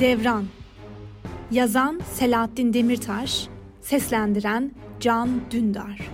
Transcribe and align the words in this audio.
Devran 0.00 0.46
Yazan 1.50 2.00
Selahattin 2.12 2.72
Demirtaş 2.74 3.48
Seslendiren 3.80 4.74
Can 5.00 5.50
Dündar 5.50 6.10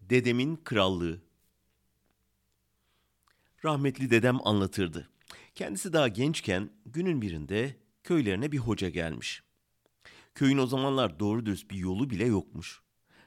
Dedemin 0.00 0.56
Krallığı 0.64 1.20
Rahmetli 3.64 4.10
dedem 4.10 4.38
anlatırdı. 4.44 5.08
Kendisi 5.54 5.92
daha 5.92 6.08
gençken 6.08 6.70
günün 6.86 7.22
birinde 7.22 7.76
köylerine 8.04 8.52
bir 8.52 8.58
hoca 8.58 8.88
gelmiş. 8.88 9.42
Köyün 10.34 10.58
o 10.58 10.66
zamanlar 10.66 11.20
doğru 11.20 11.46
düz 11.46 11.70
bir 11.70 11.76
yolu 11.76 12.10
bile 12.10 12.24
yokmuş. 12.24 12.82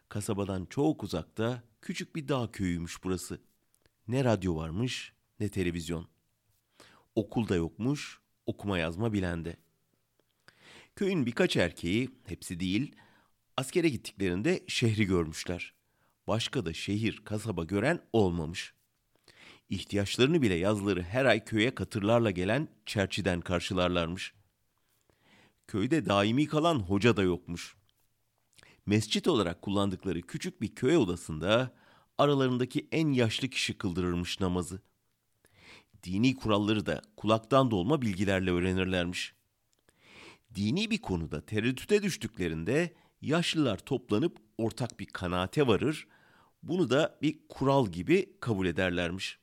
Kasabadan 0.09 0.65
çok 0.65 1.03
uzakta 1.03 1.72
küçük 1.83 2.15
bir 2.15 2.27
dağ 2.27 2.51
köyüymüş 2.51 3.03
burası. 3.03 3.41
Ne 4.07 4.23
radyo 4.23 4.55
varmış 4.55 5.13
ne 5.39 5.49
televizyon. 5.49 6.07
Okul 7.15 7.47
da 7.47 7.55
yokmuş, 7.55 8.19
okuma 8.45 8.77
yazma 8.77 9.13
bilen 9.13 9.45
de. 9.45 9.57
Köyün 10.95 11.25
birkaç 11.25 11.57
erkeği, 11.57 12.09
hepsi 12.25 12.59
değil, 12.59 12.95
askere 13.57 13.89
gittiklerinde 13.89 14.63
şehri 14.67 15.05
görmüşler. 15.05 15.73
Başka 16.27 16.65
da 16.65 16.73
şehir, 16.73 17.21
kasaba 17.25 17.63
gören 17.63 18.01
olmamış. 18.13 18.73
İhtiyaçlarını 19.69 20.41
bile 20.41 20.53
yazları 20.53 21.03
her 21.03 21.25
ay 21.25 21.45
köye 21.45 21.75
katırlarla 21.75 22.31
gelen 22.31 22.67
çerçiden 22.85 23.41
karşılarlarmış. 23.41 24.33
Köyde 25.67 26.05
daimi 26.05 26.47
kalan 26.47 26.79
hoca 26.79 27.17
da 27.17 27.23
yokmuş. 27.23 27.75
Mescit 28.85 29.27
olarak 29.27 29.61
kullandıkları 29.61 30.21
küçük 30.21 30.61
bir 30.61 30.75
köy 30.75 30.97
odasında 30.97 31.73
aralarındaki 32.17 32.87
en 32.91 33.11
yaşlı 33.11 33.47
kişi 33.47 33.77
kıldırırmış 33.77 34.39
namazı. 34.39 34.81
Dini 36.03 36.35
kuralları 36.35 36.85
da 36.85 37.01
kulaktan 37.17 37.71
dolma 37.71 38.01
bilgilerle 38.01 38.51
öğrenirlermiş. 38.51 39.33
Dini 40.55 40.91
bir 40.91 40.97
konuda 40.97 41.45
tereddüte 41.45 42.03
düştüklerinde 42.03 42.93
yaşlılar 43.21 43.77
toplanıp 43.77 44.37
ortak 44.57 44.99
bir 44.99 45.05
kanaate 45.05 45.67
varır, 45.67 46.07
bunu 46.63 46.89
da 46.89 47.19
bir 47.21 47.39
kural 47.49 47.87
gibi 47.87 48.39
kabul 48.39 48.65
ederlermiş. 48.65 49.39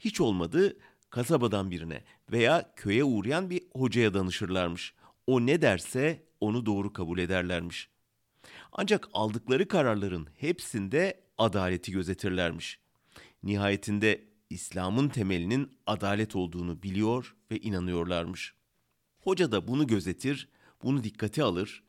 Hiç 0.00 0.20
olmadı 0.20 0.76
kasabadan 1.10 1.70
birine 1.70 2.04
veya 2.32 2.72
köye 2.76 3.04
uğrayan 3.04 3.50
bir 3.50 3.62
hocaya 3.76 4.14
danışırlarmış. 4.14 4.94
O 5.26 5.46
ne 5.46 5.62
derse 5.62 6.26
onu 6.40 6.66
doğru 6.66 6.92
kabul 6.92 7.18
ederlermiş. 7.18 7.88
Ancak 8.72 9.08
aldıkları 9.12 9.68
kararların 9.68 10.28
hepsinde 10.36 11.20
adaleti 11.38 11.92
gözetirlermiş. 11.92 12.78
Nihayetinde 13.42 14.24
İslam'ın 14.50 15.08
temelinin 15.08 15.78
adalet 15.86 16.36
olduğunu 16.36 16.82
biliyor 16.82 17.36
ve 17.50 17.58
inanıyorlarmış. 17.58 18.54
Hoca 19.20 19.52
da 19.52 19.68
bunu 19.68 19.86
gözetir, 19.86 20.48
bunu 20.82 21.04
dikkate 21.04 21.42
alır, 21.42 21.82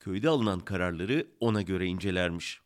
köyde 0.00 0.28
alınan 0.28 0.60
kararları 0.60 1.26
ona 1.40 1.62
göre 1.62 1.86
incelermiş. 1.86 2.60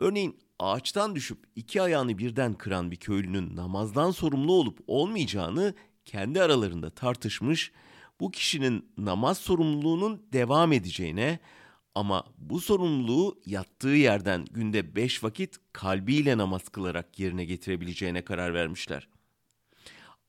Örneğin 0.00 0.38
ağaçtan 0.58 1.14
düşüp 1.14 1.38
iki 1.56 1.82
ayağını 1.82 2.18
birden 2.18 2.54
kıran 2.54 2.90
bir 2.90 2.96
köylünün 2.96 3.56
namazdan 3.56 4.10
sorumlu 4.10 4.52
olup 4.52 4.78
olmayacağını 4.86 5.74
kendi 6.04 6.42
aralarında 6.42 6.90
tartışmış, 6.90 7.72
bu 8.20 8.30
kişinin 8.30 8.92
namaz 8.98 9.38
sorumluluğunun 9.38 10.22
devam 10.32 10.72
edeceğine 10.72 11.38
ama 11.98 12.24
bu 12.38 12.60
sorumluluğu 12.60 13.40
yattığı 13.46 13.88
yerden 13.88 14.44
günde 14.50 14.96
beş 14.96 15.24
vakit 15.24 15.56
kalbiyle 15.72 16.38
namaz 16.38 16.68
kılarak 16.68 17.18
yerine 17.18 17.44
getirebileceğine 17.44 18.24
karar 18.24 18.54
vermişler. 18.54 19.08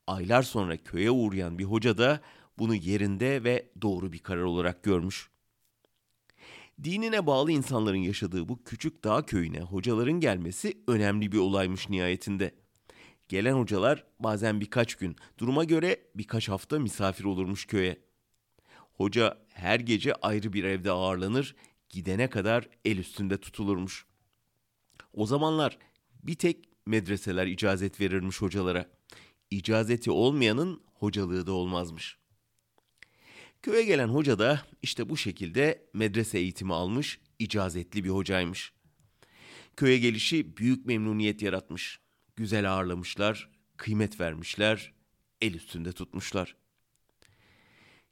Aylar 0.06 0.42
sonra 0.42 0.76
köye 0.76 1.10
uğrayan 1.10 1.58
bir 1.58 1.64
hoca 1.64 1.98
da 1.98 2.20
bunu 2.58 2.74
yerinde 2.74 3.44
ve 3.44 3.70
doğru 3.82 4.12
bir 4.12 4.18
karar 4.18 4.42
olarak 4.42 4.82
görmüş. 4.82 5.30
Dinine 6.84 7.26
bağlı 7.26 7.52
insanların 7.52 7.96
yaşadığı 7.96 8.48
bu 8.48 8.64
küçük 8.64 9.04
dağ 9.04 9.22
köyüne 9.26 9.60
hocaların 9.60 10.20
gelmesi 10.20 10.78
önemli 10.88 11.32
bir 11.32 11.38
olaymış 11.38 11.88
nihayetinde. 11.88 12.54
Gelen 13.28 13.54
hocalar 13.54 14.04
bazen 14.20 14.60
birkaç 14.60 14.94
gün, 14.94 15.16
duruma 15.38 15.64
göre 15.64 16.00
birkaç 16.14 16.48
hafta 16.48 16.78
misafir 16.78 17.24
olurmuş 17.24 17.66
köye. 17.66 18.09
Hoca 19.00 19.38
her 19.48 19.80
gece 19.80 20.14
ayrı 20.14 20.52
bir 20.52 20.64
evde 20.64 20.90
ağırlanır, 20.90 21.54
gidene 21.88 22.30
kadar 22.30 22.68
el 22.84 22.98
üstünde 22.98 23.38
tutulurmuş. 23.38 24.06
O 25.12 25.26
zamanlar 25.26 25.78
bir 26.22 26.34
tek 26.34 26.68
medreseler 26.86 27.46
icazet 27.46 28.00
verirmiş 28.00 28.40
hocalara. 28.40 28.90
İcazeti 29.50 30.10
olmayanın 30.10 30.82
hocalığı 30.94 31.46
da 31.46 31.52
olmazmış. 31.52 32.18
Köye 33.62 33.82
gelen 33.84 34.08
hoca 34.08 34.38
da 34.38 34.62
işte 34.82 35.08
bu 35.08 35.16
şekilde 35.16 35.86
medrese 35.94 36.38
eğitimi 36.38 36.74
almış, 36.74 37.20
icazetli 37.38 38.04
bir 38.04 38.10
hocaymış. 38.10 38.72
Köye 39.76 39.98
gelişi 39.98 40.56
büyük 40.56 40.86
memnuniyet 40.86 41.42
yaratmış. 41.42 42.00
Güzel 42.36 42.72
ağırlamışlar, 42.72 43.50
kıymet 43.76 44.20
vermişler, 44.20 44.92
el 45.42 45.54
üstünde 45.54 45.92
tutmuşlar. 45.92 46.59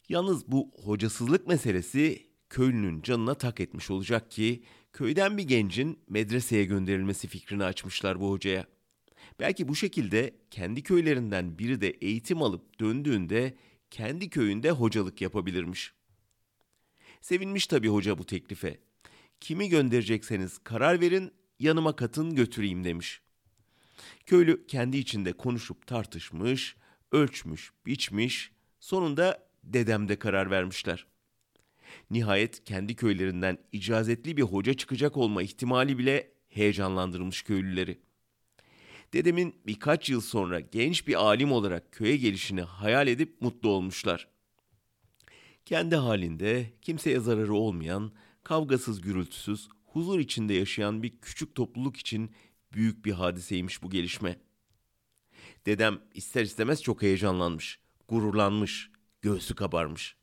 Yalnız 0.09 0.53
bu 0.53 0.73
hocasızlık 0.85 1.47
meselesi 1.47 2.27
köylünün 2.51 3.03
canına 3.03 3.35
tak 3.35 3.61
etmiş 3.61 3.91
olacak 3.91 4.31
ki 4.31 4.63
köyden 4.93 5.39
bir 5.39 5.43
gencin 5.43 5.99
medreseye 6.09 6.65
gönderilmesi 6.65 7.29
fikrini 7.29 7.65
açmışlar 7.65 8.21
bu 8.21 8.31
hocaya. 8.31 8.67
Belki 9.41 9.69
bu 9.69 9.77
şekilde 9.77 10.35
kendi 10.51 10.83
köylerinden 10.83 11.59
biri 11.59 11.81
de 11.81 11.91
eğitim 11.91 12.43
alıp 12.43 12.81
döndüğünde 12.81 13.57
kendi 13.91 14.31
köyünde 14.31 14.71
hocalık 14.71 15.21
yapabilirmiş. 15.21 15.93
Sevinmiş 17.21 17.67
tabii 17.67 17.89
hoca 17.89 18.19
bu 18.19 18.27
teklife. 18.27 18.81
Kimi 19.41 19.69
gönderecekseniz 19.69 20.59
karar 20.59 21.01
verin, 21.01 21.33
yanıma 21.59 21.97
katın 21.97 22.35
götüreyim 22.35 22.85
demiş. 22.85 23.21
Köylü 24.27 24.67
kendi 24.67 24.97
içinde 24.97 25.33
konuşup 25.33 25.87
tartışmış, 25.87 26.77
ölçmüş, 27.13 27.73
biçmiş, 27.87 28.53
sonunda 28.81 29.48
dedemde 29.73 30.19
karar 30.19 30.51
vermişler. 30.51 31.07
Nihayet 32.11 32.65
kendi 32.65 32.95
köylerinden 32.95 33.59
icazetli 33.73 34.37
bir 34.37 34.43
hoca 34.43 34.75
çıkacak 34.75 35.17
olma 35.17 35.43
ihtimali 35.43 35.99
bile 35.99 36.33
heyecanlandırmış 36.49 37.43
köylüleri. 37.43 37.99
Dedemin 39.13 39.55
birkaç 39.67 40.11
yıl 40.11 40.21
sonra 40.21 40.61
genç 40.61 41.07
bir 41.07 41.15
alim 41.15 41.53
olarak 41.53 41.93
köye 41.93 42.17
gelişini 42.17 42.63
hayal 42.63 43.09
edip 43.09 43.41
mutlu 43.43 43.69
olmuşlar. 43.69 44.29
Kendi 45.65 45.97
halinde 45.97 46.73
kimseye 46.83 47.21
zararı 47.21 47.55
olmayan, 47.55 48.13
kavgasız 48.45 49.01
gürültüsüz, 49.01 49.69
huzur 49.87 50.19
içinde 50.19 50.55
yaşayan 50.55 51.03
bir 51.03 51.19
küçük 51.23 51.55
topluluk 51.55 51.97
için 51.97 52.31
büyük 52.73 53.05
bir 53.05 53.13
hadiseymiş 53.13 53.83
bu 53.83 53.91
gelişme. 53.91 54.39
Dedem 55.67 56.01
ister 56.15 56.43
istemez 56.43 56.83
çok 56.83 57.03
heyecanlanmış, 57.03 57.79
gururlanmış, 58.09 58.91
göğsü 59.29 59.55
kabarmış. 59.55 60.17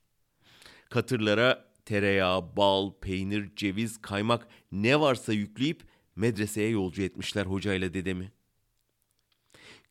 Katırlara 0.89 1.65
tereyağı, 1.85 2.57
bal, 2.57 2.91
peynir, 3.01 3.55
ceviz, 3.55 4.01
kaymak 4.01 4.47
ne 4.71 4.99
varsa 4.99 5.33
yükleyip 5.33 5.83
medreseye 6.15 6.69
yolcu 6.69 7.01
etmişler 7.01 7.45
hocayla 7.45 7.93
dedemi. 7.93 8.31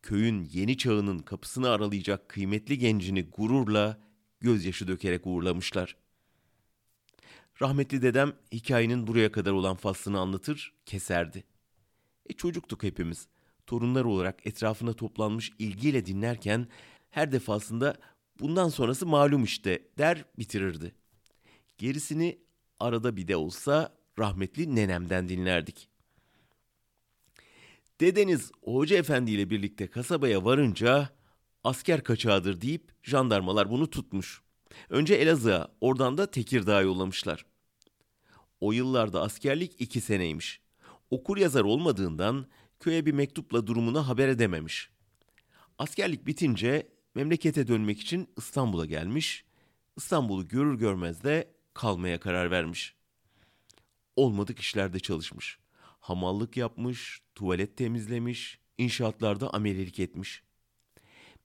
Köyün 0.03 0.49
yeni 0.53 0.79
çağının 0.79 1.19
kapısını 1.19 1.69
aralayacak 1.69 2.29
kıymetli 2.29 2.79
gencini 2.79 3.23
gururla 3.23 3.99
gözyaşı 4.41 4.89
dökerek 4.89 5.27
uğurlamışlar. 5.27 5.97
Rahmetli 7.63 8.03
dedem 8.03 8.33
hikayenin 8.53 9.07
buraya 9.07 9.33
kadar 9.33 9.53
olan 9.53 9.77
faslını 9.77 10.21
anlatır, 10.21 10.73
keserdi. 10.87 11.45
E 12.27 12.33
çocuktuk 12.33 12.83
hepimiz. 12.83 13.29
Torunlar 13.67 14.05
olarak 14.05 14.47
etrafına 14.47 14.93
toplanmış 14.93 15.53
ilgiyle 15.59 16.07
dinlerken 16.07 16.69
her 17.11 17.33
defasında 17.33 17.97
bundan 18.41 18.69
sonrası 18.69 19.07
malum 19.07 19.45
işte 19.45 19.89
der 19.99 20.25
bitirirdi. 20.39 20.95
Gerisini 21.79 22.39
arada 22.81 23.17
bir 23.17 23.29
de 23.29 23.37
olsa 23.37 23.95
rahmetli 24.19 24.77
nenemden 24.77 25.29
dinlerdik. 25.29 25.89
Dedeniz 28.01 28.53
Hoca 28.63 28.97
Efendi 28.97 29.31
ile 29.31 29.51
birlikte 29.51 29.87
kasabaya 29.87 30.45
varınca 30.45 31.09
asker 31.65 32.05
kaçağıdır 32.05 32.61
deyip 32.61 32.93
jandarmalar 33.03 33.71
bunu 33.71 33.91
tutmuş. 33.91 34.43
Önce 34.91 35.15
Elazığ'a, 35.15 35.69
oradan 35.81 36.19
da 36.19 36.31
Tekirdağ'a 36.31 36.81
yollamışlar. 36.83 37.47
O 38.61 38.73
yıllarda 38.73 39.23
askerlik 39.23 39.81
iki 39.81 40.01
seneymiş. 40.01 40.61
Okur 41.11 41.37
yazar 41.37 41.65
olmadığından 41.65 42.47
köye 42.81 43.07
bir 43.07 43.13
mektupla 43.13 43.67
durumunu 43.67 44.09
haber 44.09 44.29
edememiş. 44.29 44.91
Askerlik 45.79 46.27
bitince 46.27 46.94
memlekete 47.15 47.67
dönmek 47.67 48.01
için 48.01 48.29
İstanbul'a 48.37 48.87
gelmiş. 48.87 49.45
İstanbul'u 49.97 50.49
görür 50.49 50.79
görmez 50.79 51.25
de 51.25 51.55
kalmaya 51.75 52.21
karar 52.21 52.51
vermiş. 52.51 52.95
Olmadık 54.17 54.61
işlerde 54.61 55.01
çalışmış. 55.01 55.59
Hamallık 56.01 56.57
yapmış, 56.57 57.23
tuvalet 57.35 57.77
temizlemiş, 57.77 58.59
inşaatlarda 58.79 59.55
amelilik 59.55 60.01
etmiş. 60.01 60.43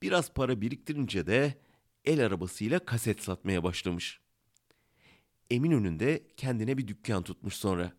Biraz 0.02 0.34
para 0.34 0.62
biriktirince 0.62 1.28
de 1.28 1.58
el 2.06 2.26
arabasıyla 2.26 2.86
kaset 2.86 3.22
satmaya 3.22 3.64
başlamış. 3.64 4.20
Eminönü'nde 5.50 6.28
kendine 6.38 6.78
bir 6.78 6.88
dükkan 6.88 7.24
tutmuş 7.24 7.54
sonra. 7.54 7.94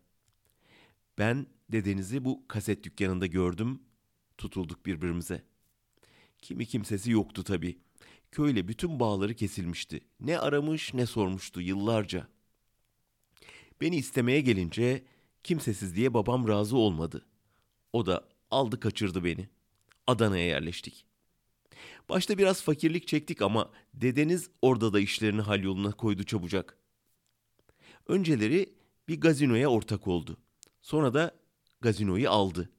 Ben 1.17 1.47
dedenizi 1.71 2.25
bu 2.25 2.47
kaset 2.47 2.83
dükkanında 2.83 3.25
gördüm, 3.25 3.81
tutulduk 4.37 4.85
birbirimize. 4.85 5.50
Kimi 6.41 6.65
kimsesi 6.65 7.11
yoktu 7.11 7.43
tabii. 7.43 7.77
Köyle 8.31 8.67
bütün 8.67 8.99
bağları 8.99 9.33
kesilmişti. 9.33 10.01
Ne 10.19 10.39
aramış 10.39 10.93
ne 10.93 11.05
sormuştu 11.05 11.61
yıllarca. 11.61 12.27
Beni 13.81 13.95
istemeye 13.95 14.41
gelince 14.41 15.03
kimsesiz 15.43 15.95
diye 15.95 16.13
babam 16.13 16.47
razı 16.47 16.77
olmadı. 16.77 17.25
O 17.93 18.05
da 18.05 18.27
aldı 18.51 18.79
kaçırdı 18.79 19.23
beni. 19.23 19.49
Adana'ya 20.07 20.45
yerleştik. 20.45 21.05
Başta 22.09 22.37
biraz 22.37 22.61
fakirlik 22.61 23.07
çektik 23.07 23.41
ama 23.41 23.71
dedeniz 23.93 24.49
orada 24.61 24.93
da 24.93 24.99
işlerini 24.99 25.41
hal 25.41 25.63
yoluna 25.63 25.91
koydu 25.91 26.23
çabucak. 26.23 26.77
Önceleri 28.07 28.73
bir 29.07 29.21
gazinoya 29.21 29.67
ortak 29.67 30.07
oldu. 30.07 30.37
Sonra 30.81 31.13
da 31.13 31.35
gazinoyu 31.81 32.29
aldı. 32.29 32.69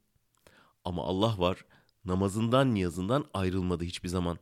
Ama 0.84 1.04
Allah 1.04 1.38
var 1.38 1.64
namazından 2.04 2.74
niyazından 2.74 3.24
ayrılmadı 3.34 3.84
hiçbir 3.84 4.08
zaman. 4.08 4.38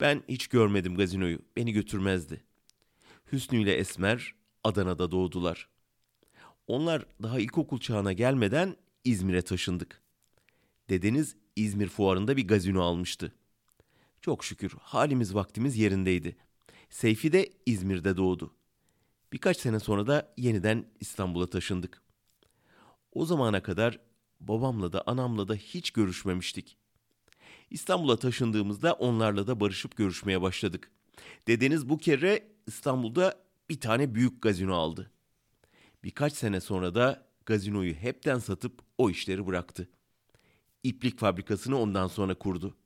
Ben 0.00 0.22
hiç 0.28 0.48
görmedim 0.48 0.96
gazinoyu. 0.96 1.38
Beni 1.56 1.72
götürmezdi. 1.72 2.44
Hüsnü 3.32 3.62
ile 3.62 3.74
Esmer 3.74 4.34
Adana'da 4.64 5.10
doğdular. 5.10 5.68
Onlar 6.66 7.06
daha 7.22 7.40
ilkokul 7.40 7.80
çağına 7.80 8.12
gelmeden 8.12 8.76
İzmir'e 9.04 9.42
taşındık. 9.42 10.02
Dedeniz 10.88 11.36
İzmir 11.56 11.88
fuarında 11.88 12.36
bir 12.36 12.48
gazino 12.48 12.82
almıştı. 12.82 13.32
Çok 14.20 14.44
şükür 14.44 14.74
halimiz 14.80 15.34
vaktimiz 15.34 15.76
yerindeydi. 15.76 16.36
Seyfi 16.90 17.32
de 17.32 17.52
İzmir'de 17.66 18.16
doğdu. 18.16 18.54
Birkaç 19.32 19.56
sene 19.56 19.80
sonra 19.80 20.06
da 20.06 20.32
yeniden 20.36 20.86
İstanbul'a 21.00 21.46
taşındık. 21.46 22.02
O 23.12 23.24
zamana 23.24 23.62
kadar 23.62 23.98
babamla 24.40 24.92
da 24.92 25.02
anamla 25.06 25.48
da 25.48 25.54
hiç 25.54 25.90
görüşmemiştik. 25.90 26.76
İstanbul'a 27.70 28.16
taşındığımızda 28.16 28.92
onlarla 28.92 29.46
da 29.46 29.60
barışıp 29.60 29.96
görüşmeye 29.96 30.42
başladık. 30.42 30.90
Dedeniz 31.46 31.88
bu 31.88 31.98
kere 31.98 32.48
İstanbul'da 32.66 33.44
bir 33.70 33.80
tane 33.80 34.14
büyük 34.14 34.42
gazino 34.42 34.74
aldı. 34.74 35.10
Birkaç 36.04 36.32
sene 36.32 36.60
sonra 36.60 36.94
da 36.94 37.26
gazinoyu 37.46 37.94
hepten 37.94 38.38
satıp 38.38 38.82
o 38.98 39.10
işleri 39.10 39.46
bıraktı. 39.46 39.88
İplik 40.82 41.18
fabrikasını 41.18 41.78
ondan 41.78 42.06
sonra 42.06 42.34
kurdu. 42.34 42.76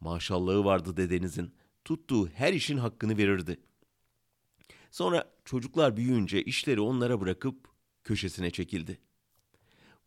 Maşallahı 0.00 0.64
vardı 0.64 0.96
dedenizin. 0.96 1.54
Tuttuğu 1.84 2.28
her 2.28 2.52
işin 2.52 2.78
hakkını 2.78 3.18
verirdi. 3.18 3.60
Sonra 4.90 5.30
çocuklar 5.44 5.96
büyüyünce 5.96 6.42
işleri 6.42 6.80
onlara 6.80 7.20
bırakıp 7.20 7.68
köşesine 8.04 8.50
çekildi. 8.50 8.98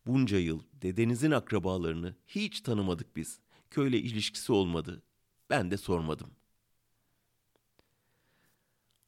Bunca 0.06 0.38
yıl 0.38 0.62
dedenizin 0.82 1.30
akrabalarını 1.30 2.14
hiç 2.26 2.60
tanımadık 2.60 3.16
biz. 3.16 3.40
Köyle 3.70 3.98
ilişkisi 3.98 4.52
olmadı. 4.52 5.02
Ben 5.50 5.70
de 5.70 5.76
sormadım. 5.76 6.30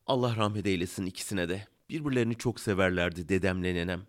Allah 0.07 0.37
rahmet 0.37 0.67
eylesin 0.67 1.07
ikisine 1.07 1.49
de. 1.49 1.67
Birbirlerini 1.89 2.37
çok 2.37 2.61
severlerdi 2.61 3.29
dedemle 3.29 3.75
nenem. 3.75 4.07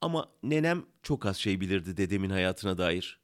Ama 0.00 0.28
nenem 0.42 0.86
çok 1.02 1.26
az 1.26 1.36
şey 1.36 1.60
bilirdi 1.60 1.96
dedemin 1.96 2.30
hayatına 2.30 2.78
dair. 2.78 3.20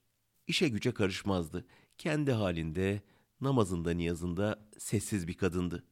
İşe 0.47 0.69
güce 0.69 0.95
karışmazdı. 0.95 1.67
Kendi 1.99 2.33
halinde, 2.33 3.03
namazında 3.41 3.91
niyazında 3.91 4.69
sessiz 4.79 5.29
bir 5.29 5.35
kadındı. 5.35 5.85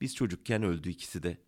Biz 0.00 0.14
çocukken 0.14 0.62
öldü 0.62 0.90
ikisi 0.90 1.22
de. 1.22 1.38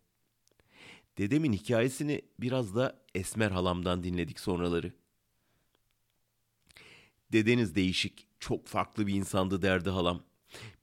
Dedemin 1.17 1.53
hikayesini 1.53 2.21
biraz 2.39 2.75
da 2.75 2.99
Esmer 3.15 3.51
halamdan 3.51 4.03
dinledik 4.03 4.39
sonraları. 4.39 4.93
Dedeniz 7.31 7.75
değişik, 7.75 8.27
çok 8.39 8.67
farklı 8.67 9.07
bir 9.07 9.13
insandı 9.13 9.61
derdi 9.61 9.89
halam. 9.89 10.23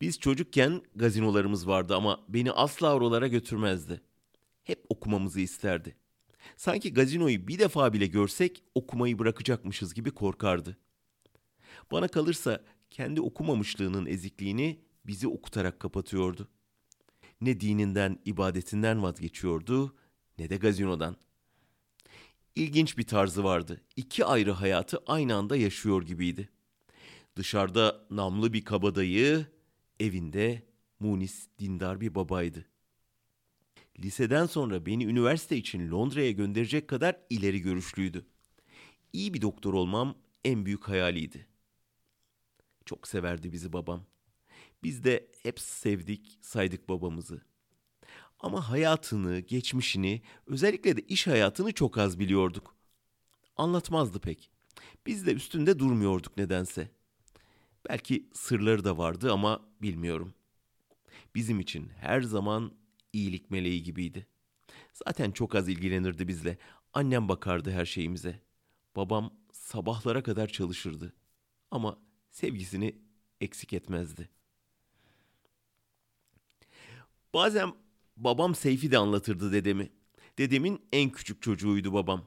Biz 0.00 0.18
çocukken 0.18 0.82
gazinolarımız 0.94 1.68
vardı 1.68 1.96
ama 1.96 2.20
beni 2.28 2.52
asla 2.52 2.94
oralara 2.94 3.28
götürmezdi. 3.28 4.00
Hep 4.64 4.84
okumamızı 4.88 5.40
isterdi. 5.40 5.96
Sanki 6.56 6.92
gazinoyu 6.92 7.48
bir 7.48 7.58
defa 7.58 7.92
bile 7.92 8.06
görsek 8.06 8.62
okumayı 8.74 9.18
bırakacakmışız 9.18 9.94
gibi 9.94 10.10
korkardı. 10.10 10.76
Bana 11.92 12.08
kalırsa 12.08 12.64
kendi 12.90 13.20
okumamışlığının 13.20 14.06
ezikliğini 14.06 14.80
bizi 15.06 15.28
okutarak 15.28 15.80
kapatıyordu. 15.80 16.48
Ne 17.40 17.60
dininden, 17.60 18.18
ibadetinden 18.24 19.02
vazgeçiyordu 19.02 19.94
ne 20.40 20.50
de 20.50 20.56
gazinodan. 20.56 21.16
İlginç 22.54 22.98
bir 22.98 23.02
tarzı 23.02 23.44
vardı. 23.44 23.80
İki 23.96 24.24
ayrı 24.24 24.50
hayatı 24.52 24.98
aynı 25.06 25.34
anda 25.34 25.56
yaşıyor 25.56 26.02
gibiydi. 26.02 26.48
Dışarıda 27.36 28.06
namlı 28.10 28.52
bir 28.52 28.64
kabadayı, 28.64 29.46
evinde 30.00 30.62
munis 31.00 31.48
dindar 31.58 32.00
bir 32.00 32.14
babaydı. 32.14 32.66
Liseden 33.98 34.46
sonra 34.46 34.86
beni 34.86 35.04
üniversite 35.04 35.56
için 35.56 35.90
Londra'ya 35.90 36.30
gönderecek 36.30 36.88
kadar 36.88 37.16
ileri 37.30 37.60
görüşlüydü. 37.60 38.26
İyi 39.12 39.34
bir 39.34 39.42
doktor 39.42 39.74
olmam 39.74 40.14
en 40.44 40.66
büyük 40.66 40.88
hayaliydi. 40.88 41.46
Çok 42.84 43.08
severdi 43.08 43.52
bizi 43.52 43.72
babam. 43.72 44.06
Biz 44.82 45.04
de 45.04 45.30
hep 45.42 45.60
sevdik, 45.60 46.38
saydık 46.40 46.88
babamızı. 46.88 47.49
Ama 48.40 48.70
hayatını, 48.70 49.38
geçmişini, 49.38 50.22
özellikle 50.46 50.96
de 50.96 51.00
iş 51.00 51.26
hayatını 51.26 51.72
çok 51.72 51.98
az 51.98 52.18
biliyorduk. 52.18 52.74
Anlatmazdı 53.56 54.20
pek. 54.20 54.50
Biz 55.06 55.26
de 55.26 55.32
üstünde 55.32 55.78
durmuyorduk 55.78 56.36
nedense. 56.36 56.90
Belki 57.88 58.28
sırları 58.32 58.84
da 58.84 58.98
vardı 58.98 59.32
ama 59.32 59.60
bilmiyorum. 59.82 60.34
Bizim 61.34 61.60
için 61.60 61.88
her 62.00 62.22
zaman 62.22 62.72
iyilik 63.12 63.50
meleği 63.50 63.82
gibiydi. 63.82 64.26
Zaten 64.92 65.30
çok 65.30 65.54
az 65.54 65.68
ilgilenirdi 65.68 66.28
bizle. 66.28 66.58
Annem 66.92 67.28
bakardı 67.28 67.70
her 67.70 67.86
şeyimize. 67.86 68.40
Babam 68.96 69.34
sabahlara 69.52 70.22
kadar 70.22 70.48
çalışırdı. 70.48 71.12
Ama 71.70 71.98
sevgisini 72.30 72.98
eksik 73.40 73.72
etmezdi. 73.72 74.28
Bazen 77.34 77.72
babam 78.20 78.54
Seyfi 78.54 78.90
de 78.90 78.98
anlatırdı 78.98 79.52
dedemi. 79.52 79.90
Dedemin 80.38 80.80
en 80.92 81.10
küçük 81.10 81.42
çocuğuydu 81.42 81.92
babam. 81.92 82.24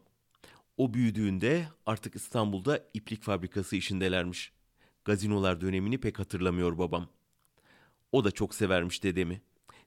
O 0.78 0.94
büyüdüğünde 0.94 1.68
artık 1.86 2.16
İstanbul'da 2.16 2.90
iplik 2.94 3.24
fabrikası 3.24 3.76
işindelermiş. 3.76 4.52
Gazinolar 5.06 5.62
dönemini 5.62 6.00
pek 6.00 6.20
hatırlamıyor 6.20 6.78
babam. 6.78 7.10
O 8.12 8.24
da 8.24 8.32
çok 8.32 8.56
severmiş 8.56 9.04
dedemi. 9.04 9.42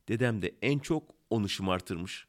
Dedem 0.09 0.43
de 0.43 0.55
en 0.63 0.79
çok 0.79 1.15
onu 1.31 1.49
şımartırmış. 1.49 2.27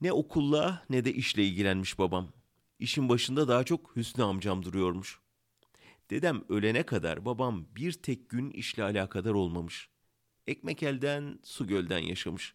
Ne 0.00 0.12
okulla 0.12 0.84
ne 0.90 1.04
de 1.04 1.12
işle 1.12 1.44
ilgilenmiş 1.44 1.98
babam. 1.98 2.32
İşin 2.78 3.08
başında 3.08 3.48
daha 3.48 3.64
çok 3.64 3.96
Hüsnü 3.96 4.24
amcam 4.24 4.64
duruyormuş. 4.64 5.20
Dedem 6.10 6.44
ölene 6.48 6.82
kadar 6.82 7.24
babam 7.24 7.66
bir 7.76 7.92
tek 7.92 8.28
gün 8.28 8.50
işle 8.50 8.82
alakadar 8.82 9.30
olmamış. 9.30 9.91
Ekmek 10.46 10.82
elden, 10.82 11.38
su 11.42 11.66
gölden 11.66 11.98
yaşamış. 11.98 12.54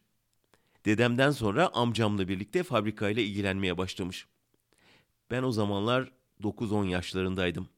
Dedemden 0.86 1.32
sonra 1.32 1.67
amcamla 1.74 2.27
birlikte 2.27 2.63
fabrikayla 2.63 3.22
ilgilenmeye 3.22 3.77
başlamış. 3.77 4.27
Ben 5.32 5.44
o 5.44 5.51
zamanlar 5.51 6.12
9-10 6.44 6.88
yaşlarındaydım. 6.88 7.70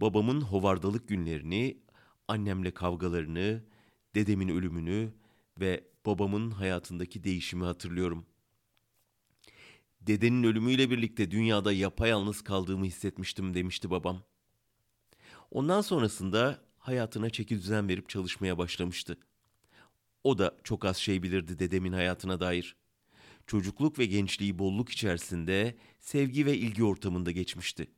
Babamın 0.00 0.40
hovardalık 0.40 1.08
günlerini, 1.08 1.78
annemle 2.28 2.70
kavgalarını, 2.70 3.64
dedemin 4.14 4.48
ölümünü 4.48 5.12
ve 5.60 5.84
babamın 6.06 6.50
hayatındaki 6.50 7.24
değişimi 7.24 7.64
hatırlıyorum. 7.64 8.26
Dedenin 10.00 10.42
ölümüyle 10.44 10.90
birlikte 10.90 11.30
dünyada 11.30 11.72
yapayalnız 11.72 12.42
kaldığımı 12.42 12.84
hissetmiştim 12.84 13.54
demişti 13.54 13.90
babam. 13.90 14.22
Ondan 15.50 15.80
sonrasında 15.80 16.69
hayatına 16.80 17.30
çeki 17.30 17.56
düzen 17.56 17.88
verip 17.88 18.08
çalışmaya 18.08 18.58
başlamıştı. 18.58 19.18
O 20.24 20.38
da 20.38 20.56
çok 20.64 20.84
az 20.84 20.96
şey 20.96 21.22
bilirdi 21.22 21.58
dedemin 21.58 21.92
hayatına 21.92 22.40
dair. 22.40 22.76
Çocukluk 23.46 23.98
ve 23.98 24.06
gençliği 24.06 24.58
bolluk 24.58 24.88
içerisinde 24.90 25.76
sevgi 26.00 26.46
ve 26.46 26.56
ilgi 26.56 26.84
ortamında 26.84 27.30
geçmişti. 27.30 27.90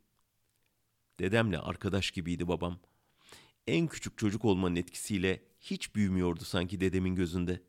Dedemle 1.21 1.59
arkadaş 1.59 2.11
gibiydi 2.11 2.49
babam. 2.49 2.79
En 3.67 3.87
küçük 3.87 4.19
çocuk 4.19 4.45
olmanın 4.45 4.77
etkisiyle 4.77 5.43
hiç 5.61 5.95
büyümüyordu 5.95 6.45
sanki 6.45 6.81
dedemin 6.81 7.15
gözünde. 7.15 7.63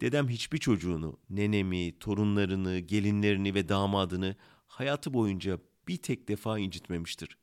Dedem 0.00 0.28
hiçbir 0.28 0.58
çocuğunu, 0.58 1.20
nenemi, 1.30 1.98
torunlarını, 1.98 2.78
gelinlerini 2.78 3.54
ve 3.54 3.68
damadını 3.68 4.36
hayatı 4.66 5.14
boyunca 5.14 5.58
bir 5.88 5.96
tek 5.96 6.28
defa 6.28 6.58
incitmemiştir. 6.58 7.38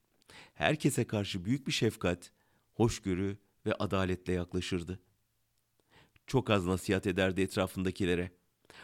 Herkese 0.53 1.07
karşı 1.07 1.45
büyük 1.45 1.67
bir 1.67 1.71
şefkat, 1.71 2.31
hoşgörü 2.73 3.37
ve 3.65 3.73
adaletle 3.73 4.33
yaklaşırdı. 4.33 4.99
Çok 6.27 6.49
az 6.49 6.65
nasihat 6.65 7.07
ederdi 7.07 7.41
etrafındakilere. 7.41 8.31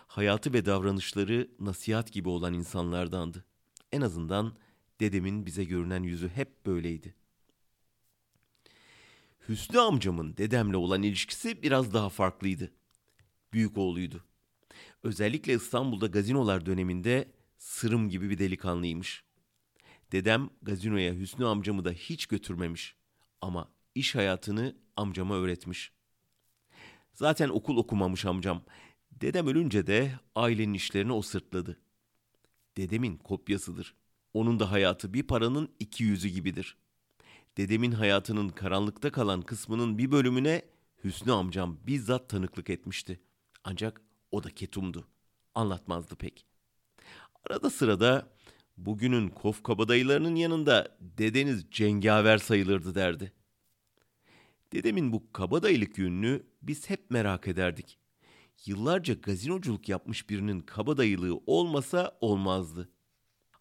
Hayatı 0.08 0.54
ve 0.54 0.66
davranışları 0.66 1.50
nasihat 1.60 2.12
gibi 2.12 2.30
olan 2.30 2.54
insanlardandı. 2.54 3.46
En 3.92 4.02
azından 4.02 4.58
dedemin 5.00 5.46
bize 5.46 5.64
görünen 5.64 6.04
yüzü 6.04 6.30
hep 6.30 6.66
böyleydi. 6.66 7.16
Hüsnü 9.50 9.80
amcamın 9.80 10.38
dedemle 10.38 10.78
olan 10.78 11.04
ilişkisi 11.04 11.64
biraz 11.64 11.94
daha 11.94 12.10
farklıydı. 12.10 12.72
Büyük 13.54 13.78
oğluydu. 13.78 14.24
Özellikle 15.04 15.54
İstanbul'da 15.54 16.08
gazinolar 16.08 16.66
döneminde 16.66 17.32
sırım 17.58 18.10
gibi 18.10 18.30
bir 18.30 18.38
delikanlıymış. 18.38 19.24
Dedem 20.12 20.50
gazinoya 20.62 21.14
Hüsnü 21.14 21.46
amcamı 21.46 21.86
da 21.86 21.92
hiç 21.92 22.26
götürmemiş 22.26 22.96
ama 23.42 23.72
iş 23.96 24.16
hayatını 24.16 24.76
amcama 24.96 25.36
öğretmiş. 25.36 25.92
Zaten 27.14 27.50
okul 27.50 27.78
okumamış 27.78 28.26
amcam. 28.26 28.64
Dedem 29.12 29.48
ölünce 29.48 29.88
de 29.88 30.12
ailenin 30.36 30.74
işlerini 30.74 31.14
o 31.14 31.22
sırtladı. 31.22 31.80
Dedemin 32.78 33.18
kopyasıdır. 33.18 33.96
Onun 34.34 34.60
da 34.60 34.72
hayatı 34.72 35.14
bir 35.14 35.24
paranın 35.24 35.70
iki 35.80 36.04
yüzü 36.04 36.28
gibidir. 36.28 36.78
Dedemin 37.58 37.92
hayatının 37.92 38.50
karanlıkta 38.50 39.12
kalan 39.12 39.42
kısmının 39.42 39.98
bir 39.98 40.12
bölümüne 40.12 40.62
Hüsnü 41.04 41.32
amcam 41.32 41.78
bizzat 41.88 42.30
tanıklık 42.30 42.70
etmişti. 42.70 43.20
Ancak 43.64 44.02
o 44.32 44.44
da 44.44 44.50
ketumdu. 44.50 45.08
Anlatmazdı 45.56 46.16
pek. 46.16 46.46
Arada 47.50 47.70
sırada 47.70 48.28
bugünün 48.78 49.30
kof 49.30 49.64
kabadayılarının 49.64 50.36
yanında 50.36 50.98
dedeniz 51.00 51.66
cengaver 51.72 52.38
sayılırdı 52.38 52.96
derdi. 52.96 53.34
Dedemin 54.74 55.14
bu 55.14 55.32
kabadayılık 55.34 55.98
yönünü 55.98 56.44
biz 56.62 56.90
hep 56.90 57.12
merak 57.12 57.48
ederdik. 57.48 58.00
Yıllarca 58.66 59.14
gazinoculuk 59.14 59.90
yapmış 59.90 60.30
birinin 60.30 60.60
kabadayılığı 60.60 61.42
olmasa 61.48 62.18
olmazdı. 62.22 62.90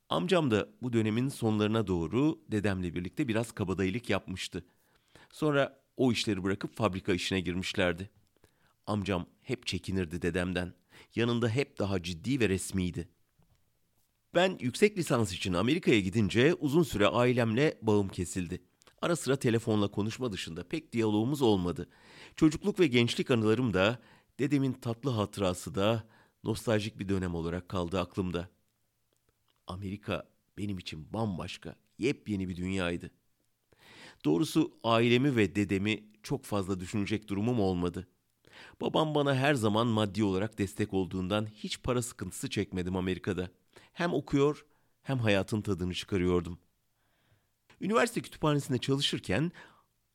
Amcam 0.09 0.51
da 0.51 0.69
bu 0.83 0.93
dönemin 0.93 1.29
sonlarına 1.29 1.87
doğru 1.87 2.41
dedemle 2.51 2.95
birlikte 2.95 3.29
biraz 3.29 3.53
kabadayılık 3.53 4.11
yapmıştı. 4.11 4.65
Sonra 5.31 5.81
o 5.97 6.13
işleri 6.13 6.45
bırakıp 6.45 6.77
fabrika 6.77 7.13
işine 7.13 7.41
girmişlerdi. 7.41 8.11
Amcam 8.87 9.27
hep 9.41 9.67
çekinirdi 9.67 10.23
dedemden. 10.23 10.75
Yanında 11.15 11.49
hep 11.49 11.79
daha 11.79 12.03
ciddi 12.03 12.41
ve 12.41 12.49
resmiydi. 12.49 13.09
Ben 14.35 14.57
yüksek 14.61 14.99
lisans 14.99 15.33
için 15.33 15.53
Amerika'ya 15.53 16.01
gidince 16.01 16.55
uzun 16.55 16.83
süre 16.83 17.07
ailemle 17.07 17.79
bağım 17.83 18.09
kesildi. 18.09 18.63
Ara 19.03 19.17
sıra 19.17 19.37
telefonla 19.37 19.89
konuşma 19.89 20.33
dışında 20.33 20.69
pek 20.69 20.93
diyalogumuz 20.93 21.43
olmadı. 21.43 21.89
Çocukluk 22.37 22.81
ve 22.81 22.87
gençlik 22.87 23.31
anılarım 23.31 23.75
da, 23.75 23.99
dedemin 24.39 24.73
tatlı 24.73 25.11
hatırası 25.11 25.75
da 25.75 26.05
nostaljik 26.45 26.99
bir 26.99 27.09
dönem 27.09 27.35
olarak 27.35 27.69
kaldı 27.69 28.01
aklımda. 28.01 28.49
Amerika 29.67 30.29
benim 30.59 30.79
için 30.79 31.13
bambaşka, 31.13 31.77
yepyeni 31.99 32.49
bir 32.49 32.57
dünyaydı. 32.57 33.11
Doğrusu 34.25 34.79
ailemi 34.85 35.37
ve 35.37 35.55
dedemi 35.55 36.05
çok 36.23 36.45
fazla 36.45 36.81
düşünecek 36.81 37.29
durumum 37.29 37.61
olmadı. 37.61 38.09
Babam 38.81 39.15
bana 39.15 39.35
her 39.35 39.55
zaman 39.55 39.87
maddi 39.87 40.25
olarak 40.25 40.59
destek 40.59 40.95
olduğundan 40.95 41.47
hiç 41.47 41.83
para 41.83 42.03
sıkıntısı 42.03 42.51
çekmedim 42.51 42.97
Amerika'da. 42.97 43.51
Hem 43.93 44.15
okuyor 44.15 44.65
hem 45.03 45.19
hayatın 45.19 45.63
tadını 45.63 45.95
çıkarıyordum. 45.95 46.59
Üniversite 47.81 48.21
kütüphanesinde 48.21 48.79
çalışırken 48.79 49.53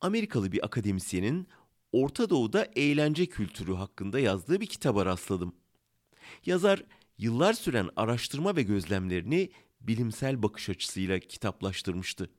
Amerikalı 0.02 0.52
bir 0.52 0.66
akademisyenin 0.66 1.48
Orta 1.92 2.30
Doğu'da 2.30 2.68
eğlence 2.76 3.26
kültürü 3.26 3.74
hakkında 3.74 4.20
yazdığı 4.20 4.62
bir 4.62 4.66
kitaba 4.66 5.06
rastladım. 5.06 5.56
Yazar 6.46 6.84
yıllar 7.18 7.54
süren 7.54 7.90
araştırma 7.96 8.56
ve 8.56 8.64
gözlemlerini 8.64 9.50
bilimsel 9.82 10.44
bakış 10.44 10.70
açısıyla 10.70 11.20
kitaplaştırmıştı. 11.20 12.30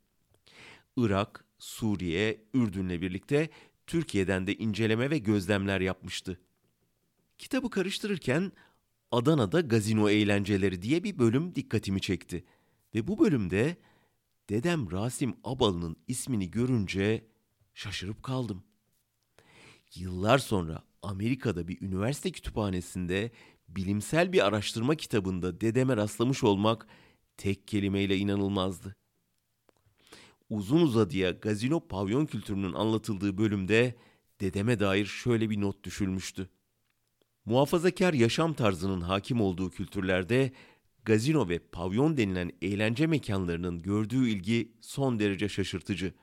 Irak, 0.96 1.44
Suriye, 1.58 2.44
Ürdün'le 2.54 3.02
birlikte 3.02 3.48
Türkiye'den 3.86 4.46
de 4.46 4.54
inceleme 4.54 5.10
ve 5.10 5.18
gözlemler 5.18 5.80
yapmıştı. 5.80 6.40
Kitabı 7.38 7.70
karıştırırken 7.70 8.52
Adana'da 9.10 9.60
gazino 9.60 10.10
eğlenceleri 10.10 10.82
diye 10.82 11.04
bir 11.04 11.18
bölüm 11.18 11.54
dikkatimi 11.54 12.00
çekti 12.00 12.44
ve 12.94 13.06
bu 13.06 13.18
bölümde 13.18 13.76
dedem 14.48 14.90
Rasim 14.90 15.36
Abalı'nın 15.44 15.96
ismini 16.08 16.50
görünce 16.50 17.26
şaşırıp 17.74 18.22
kaldım. 18.22 18.64
Yıllar 19.94 20.38
sonra 20.38 20.82
Amerika'da 21.02 21.68
bir 21.68 21.82
üniversite 21.82 22.30
kütüphanesinde 22.32 23.30
bilimsel 23.68 24.32
bir 24.32 24.46
araştırma 24.46 24.94
kitabında 24.94 25.60
dedeme 25.60 25.96
rastlamış 25.96 26.44
olmak 26.44 26.86
tek 27.36 27.68
kelimeyle 27.68 28.16
inanılmazdı. 28.16 28.96
Uzun 30.50 30.80
uzadıya 30.80 31.30
gazino 31.30 31.88
pavyon 31.88 32.26
kültürünün 32.26 32.72
anlatıldığı 32.72 33.38
bölümde 33.38 33.94
dedeme 34.40 34.80
dair 34.80 35.06
şöyle 35.06 35.50
bir 35.50 35.60
not 35.60 35.84
düşülmüştü. 35.84 36.50
Muhafazakar 37.44 38.14
yaşam 38.14 38.54
tarzının 38.54 39.00
hakim 39.00 39.40
olduğu 39.40 39.70
kültürlerde 39.70 40.52
gazino 41.04 41.49
ve 41.49 41.58
pavyon 41.58 42.16
denilen 42.16 42.52
eğlence 42.62 43.06
mekanlarının 43.06 43.82
gördüğü 43.82 44.28
ilgi 44.28 44.73
son 44.80 45.18
derece 45.18 45.49
şaşırtıcı. 45.49 46.14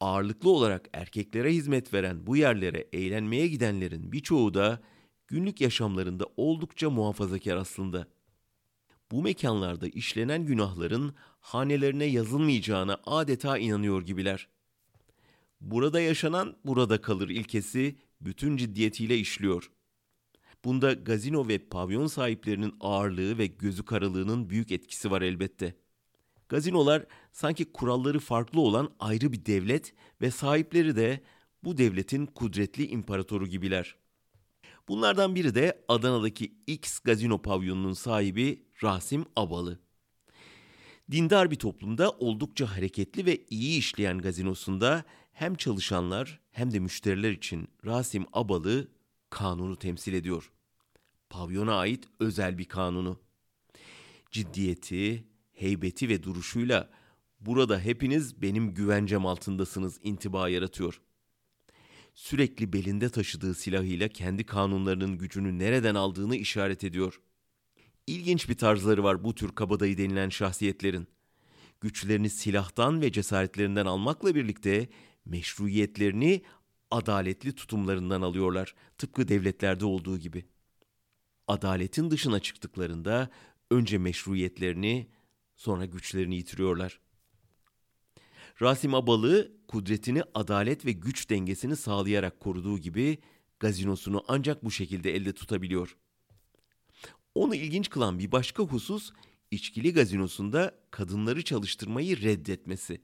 Ağırlıklı 0.00 0.50
olarak 0.50 0.88
erkeklere 0.92 1.52
hizmet 1.52 1.94
veren 1.94 2.26
bu 2.26 2.36
yerlere 2.36 2.88
eğlenmeye 2.92 3.48
gidenlerin 3.48 4.12
birçoğu 4.12 4.54
da 4.54 4.82
günlük 5.26 5.60
yaşamlarında 5.60 6.26
oldukça 6.36 6.90
muhafazakar 6.90 7.56
aslında. 7.56 8.08
Bu 9.10 9.22
mekanlarda 9.22 9.88
işlenen 9.88 10.46
günahların 10.46 11.14
hanelerine 11.40 12.04
yazılmayacağına 12.04 13.00
adeta 13.06 13.58
inanıyor 13.58 14.02
gibiler. 14.02 14.48
Burada 15.60 16.00
yaşanan 16.00 16.56
burada 16.64 17.00
kalır 17.00 17.28
ilkesi 17.28 17.96
bütün 18.20 18.56
ciddiyetiyle 18.56 19.18
işliyor. 19.18 19.70
Bunda 20.64 20.92
gazino 20.92 21.48
ve 21.48 21.58
pavyon 21.58 22.06
sahiplerinin 22.06 22.74
ağırlığı 22.80 23.38
ve 23.38 23.46
gözü 23.46 23.84
karalığının 23.84 24.50
büyük 24.50 24.72
etkisi 24.72 25.10
var 25.10 25.22
elbette. 25.22 25.74
Gazinolar 26.48 27.06
sanki 27.32 27.72
kuralları 27.72 28.18
farklı 28.18 28.60
olan 28.60 28.90
ayrı 28.98 29.32
bir 29.32 29.46
devlet 29.46 29.94
ve 30.20 30.30
sahipleri 30.30 30.96
de 30.96 31.20
bu 31.64 31.76
devletin 31.76 32.26
kudretli 32.26 32.86
imparatoru 32.86 33.46
gibiler. 33.46 33.96
Bunlardan 34.88 35.34
biri 35.34 35.54
de 35.54 35.84
Adana'daki 35.88 36.54
X 36.66 36.98
gazino 36.98 37.42
pavyonunun 37.42 37.92
sahibi 37.92 38.66
Rasim 38.82 39.24
Abalı. 39.36 39.78
Dindar 41.10 41.50
bir 41.50 41.56
toplumda 41.56 42.10
oldukça 42.10 42.76
hareketli 42.76 43.26
ve 43.26 43.44
iyi 43.50 43.78
işleyen 43.78 44.18
gazinosunda 44.18 45.04
hem 45.32 45.54
çalışanlar 45.54 46.40
hem 46.50 46.72
de 46.72 46.78
müşteriler 46.78 47.30
için 47.30 47.68
Rasim 47.84 48.26
Abalı 48.32 48.88
kanunu 49.34 49.76
temsil 49.76 50.12
ediyor. 50.12 50.52
Pavyona 51.30 51.74
ait 51.74 52.04
özel 52.20 52.58
bir 52.58 52.64
kanunu. 52.64 53.20
Ciddiyeti, 54.30 55.24
heybeti 55.52 56.08
ve 56.08 56.22
duruşuyla 56.22 56.90
burada 57.40 57.80
hepiniz 57.80 58.42
benim 58.42 58.74
güvencem 58.74 59.26
altındasınız 59.26 60.00
intiba 60.02 60.48
yaratıyor. 60.48 61.00
Sürekli 62.14 62.72
belinde 62.72 63.08
taşıdığı 63.08 63.54
silahıyla 63.54 64.08
kendi 64.08 64.46
kanunlarının 64.46 65.18
gücünü 65.18 65.58
nereden 65.58 65.94
aldığını 65.94 66.36
işaret 66.36 66.84
ediyor. 66.84 67.20
İlginç 68.06 68.48
bir 68.48 68.58
tarzları 68.58 69.04
var 69.04 69.24
bu 69.24 69.34
tür 69.34 69.54
kabadayı 69.54 69.98
denilen 69.98 70.28
şahsiyetlerin. 70.28 71.06
Güçlerini 71.80 72.30
silahtan 72.30 73.00
ve 73.00 73.12
cesaretlerinden 73.12 73.86
almakla 73.86 74.34
birlikte 74.34 74.88
meşruiyetlerini 75.24 76.42
adaletli 76.94 77.54
tutumlarından 77.54 78.22
alıyorlar. 78.22 78.74
Tıpkı 78.98 79.28
devletlerde 79.28 79.84
olduğu 79.84 80.18
gibi. 80.18 80.44
Adaletin 81.48 82.10
dışına 82.10 82.40
çıktıklarında 82.40 83.30
önce 83.70 83.98
meşruiyetlerini 83.98 85.10
sonra 85.56 85.84
güçlerini 85.84 86.36
yitiriyorlar. 86.36 87.00
Rasim 88.62 88.94
Abalı 88.94 89.52
kudretini 89.68 90.22
adalet 90.34 90.86
ve 90.86 90.92
güç 90.92 91.30
dengesini 91.30 91.76
sağlayarak 91.76 92.40
koruduğu 92.40 92.78
gibi 92.78 93.18
gazinosunu 93.60 94.24
ancak 94.28 94.64
bu 94.64 94.70
şekilde 94.70 95.14
elde 95.14 95.32
tutabiliyor. 95.32 95.96
Onu 97.34 97.54
ilginç 97.54 97.90
kılan 97.90 98.18
bir 98.18 98.32
başka 98.32 98.62
husus 98.62 99.12
içkili 99.50 99.92
gazinosunda 99.92 100.78
kadınları 100.90 101.44
çalıştırmayı 101.44 102.22
reddetmesi. 102.22 103.00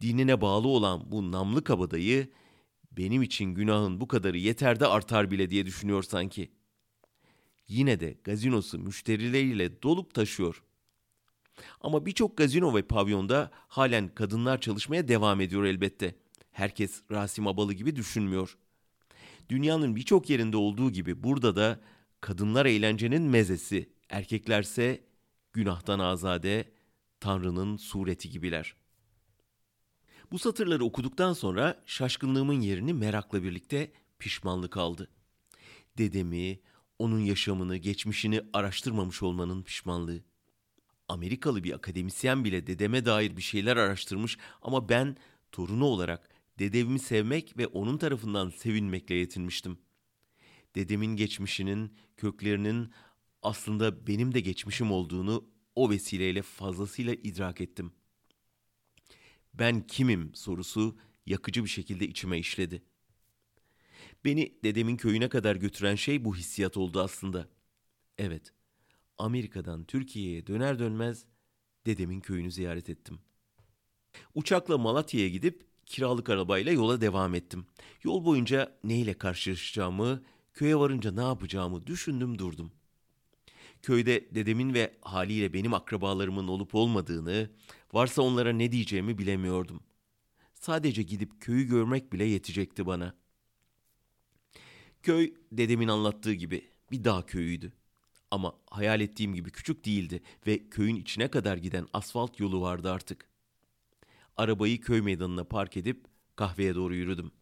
Dinine 0.00 0.40
bağlı 0.40 0.68
olan 0.68 1.12
bu 1.12 1.32
namlı 1.32 1.64
kabadayı 1.64 2.28
benim 2.98 3.22
için 3.22 3.54
günahın 3.54 4.00
bu 4.00 4.08
kadarı 4.08 4.38
yeter 4.38 4.80
de 4.80 4.86
artar 4.86 5.30
bile 5.30 5.50
diye 5.50 5.66
düşünüyor 5.66 6.02
sanki. 6.02 6.50
Yine 7.68 8.00
de 8.00 8.18
gazinosu 8.24 8.78
müşterileriyle 8.78 9.82
dolup 9.82 10.14
taşıyor. 10.14 10.62
Ama 11.80 12.06
birçok 12.06 12.36
gazino 12.36 12.74
ve 12.74 12.82
pavyonda 12.82 13.50
halen 13.68 14.14
kadınlar 14.14 14.60
çalışmaya 14.60 15.08
devam 15.08 15.40
ediyor 15.40 15.64
elbette. 15.64 16.14
Herkes 16.50 17.02
Rasim 17.10 17.46
Abalı 17.46 17.72
gibi 17.72 17.96
düşünmüyor. 17.96 18.58
Dünyanın 19.48 19.96
birçok 19.96 20.30
yerinde 20.30 20.56
olduğu 20.56 20.90
gibi 20.90 21.22
burada 21.22 21.56
da 21.56 21.80
kadınlar 22.20 22.66
eğlencenin 22.66 23.22
mezesi, 23.22 23.92
erkeklerse 24.08 25.04
günahtan 25.52 25.98
azade, 25.98 26.72
Tanrı'nın 27.20 27.76
sureti 27.76 28.30
gibiler. 28.30 28.74
Bu 30.32 30.38
satırları 30.38 30.84
okuduktan 30.84 31.32
sonra 31.32 31.82
şaşkınlığımın 31.86 32.60
yerini 32.60 32.92
merakla 32.92 33.42
birlikte 33.42 33.92
pişmanlık 34.18 34.76
aldı. 34.76 35.08
Dedemi, 35.98 36.60
onun 36.98 37.20
yaşamını, 37.20 37.76
geçmişini 37.76 38.40
araştırmamış 38.52 39.22
olmanın 39.22 39.62
pişmanlığı. 39.62 40.20
Amerikalı 41.08 41.64
bir 41.64 41.72
akademisyen 41.72 42.44
bile 42.44 42.66
dedeme 42.66 43.04
dair 43.04 43.36
bir 43.36 43.42
şeyler 43.42 43.76
araştırmış 43.76 44.38
ama 44.62 44.88
ben 44.88 45.16
torunu 45.52 45.84
olarak 45.84 46.28
dedevimi 46.58 46.98
sevmek 46.98 47.58
ve 47.58 47.66
onun 47.66 47.98
tarafından 47.98 48.50
sevinmekle 48.50 49.14
yetinmiştim. 49.14 49.78
Dedemin 50.74 51.16
geçmişinin, 51.16 51.94
köklerinin 52.16 52.92
aslında 53.42 54.06
benim 54.06 54.34
de 54.34 54.40
geçmişim 54.40 54.92
olduğunu 54.92 55.44
o 55.74 55.90
vesileyle 55.90 56.42
fazlasıyla 56.42 57.14
idrak 57.14 57.60
ettim. 57.60 57.92
Ben 59.54 59.86
kimim 59.86 60.34
sorusu 60.34 60.98
yakıcı 61.26 61.64
bir 61.64 61.68
şekilde 61.68 62.08
içime 62.08 62.38
işledi. 62.38 62.82
Beni 64.24 64.54
dedemin 64.64 64.96
köyüne 64.96 65.28
kadar 65.28 65.56
götüren 65.56 65.94
şey 65.94 66.24
bu 66.24 66.36
hissiyat 66.36 66.76
oldu 66.76 67.00
aslında. 67.00 67.48
Evet, 68.18 68.52
Amerika'dan 69.18 69.84
Türkiye'ye 69.84 70.46
döner 70.46 70.78
dönmez 70.78 71.24
dedemin 71.86 72.20
köyünü 72.20 72.52
ziyaret 72.52 72.90
ettim. 72.90 73.18
Uçakla 74.34 74.78
Malatya'ya 74.78 75.28
gidip 75.28 75.66
kiralık 75.86 76.30
arabayla 76.30 76.72
yola 76.72 77.00
devam 77.00 77.34
ettim. 77.34 77.66
Yol 78.02 78.24
boyunca 78.24 78.78
neyle 78.84 79.14
karşılaşacağımı, 79.14 80.22
köye 80.54 80.76
varınca 80.76 81.12
ne 81.12 81.20
yapacağımı 81.20 81.86
düşündüm 81.86 82.38
durdum. 82.38 82.72
Köyde 83.82 84.34
dedemin 84.34 84.74
ve 84.74 84.94
haliyle 85.00 85.52
benim 85.52 85.74
akrabalarımın 85.74 86.48
olup 86.48 86.74
olmadığını, 86.74 87.50
varsa 87.92 88.22
onlara 88.22 88.52
ne 88.52 88.72
diyeceğimi 88.72 89.18
bilemiyordum. 89.18 89.80
Sadece 90.54 91.02
gidip 91.02 91.40
köyü 91.40 91.64
görmek 91.64 92.12
bile 92.12 92.24
yetecekti 92.24 92.86
bana. 92.86 93.14
Köy 95.02 95.34
dedemin 95.52 95.88
anlattığı 95.88 96.32
gibi 96.32 96.70
bir 96.90 97.04
dağ 97.04 97.26
köyüydü. 97.26 97.72
Ama 98.30 98.54
hayal 98.70 99.00
ettiğim 99.00 99.34
gibi 99.34 99.50
küçük 99.50 99.84
değildi 99.84 100.22
ve 100.46 100.68
köyün 100.68 100.96
içine 100.96 101.28
kadar 101.28 101.56
giden 101.56 101.86
asfalt 101.92 102.40
yolu 102.40 102.60
vardı 102.60 102.92
artık. 102.92 103.28
Arabayı 104.36 104.80
köy 104.80 105.00
meydanına 105.00 105.44
park 105.44 105.76
edip 105.76 106.04
kahveye 106.36 106.74
doğru 106.74 106.94
yürüdüm. 106.94 107.32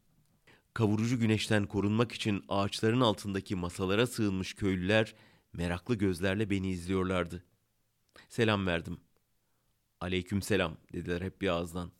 Kavurucu 0.74 1.18
güneşten 1.18 1.66
korunmak 1.66 2.12
için 2.12 2.44
ağaçların 2.48 3.00
altındaki 3.00 3.54
masalara 3.54 4.06
sığınmış 4.06 4.54
köylüler 4.54 5.14
meraklı 5.52 5.94
gözlerle 5.94 6.50
beni 6.50 6.70
izliyorlardı. 6.70 7.44
Selam 8.28 8.66
verdim. 8.66 9.05
Aleyküm 10.00 10.42
selam 10.42 10.76
dediler 10.92 11.22
hep 11.22 11.40
bir 11.40 11.48
ağızdan. 11.48 11.90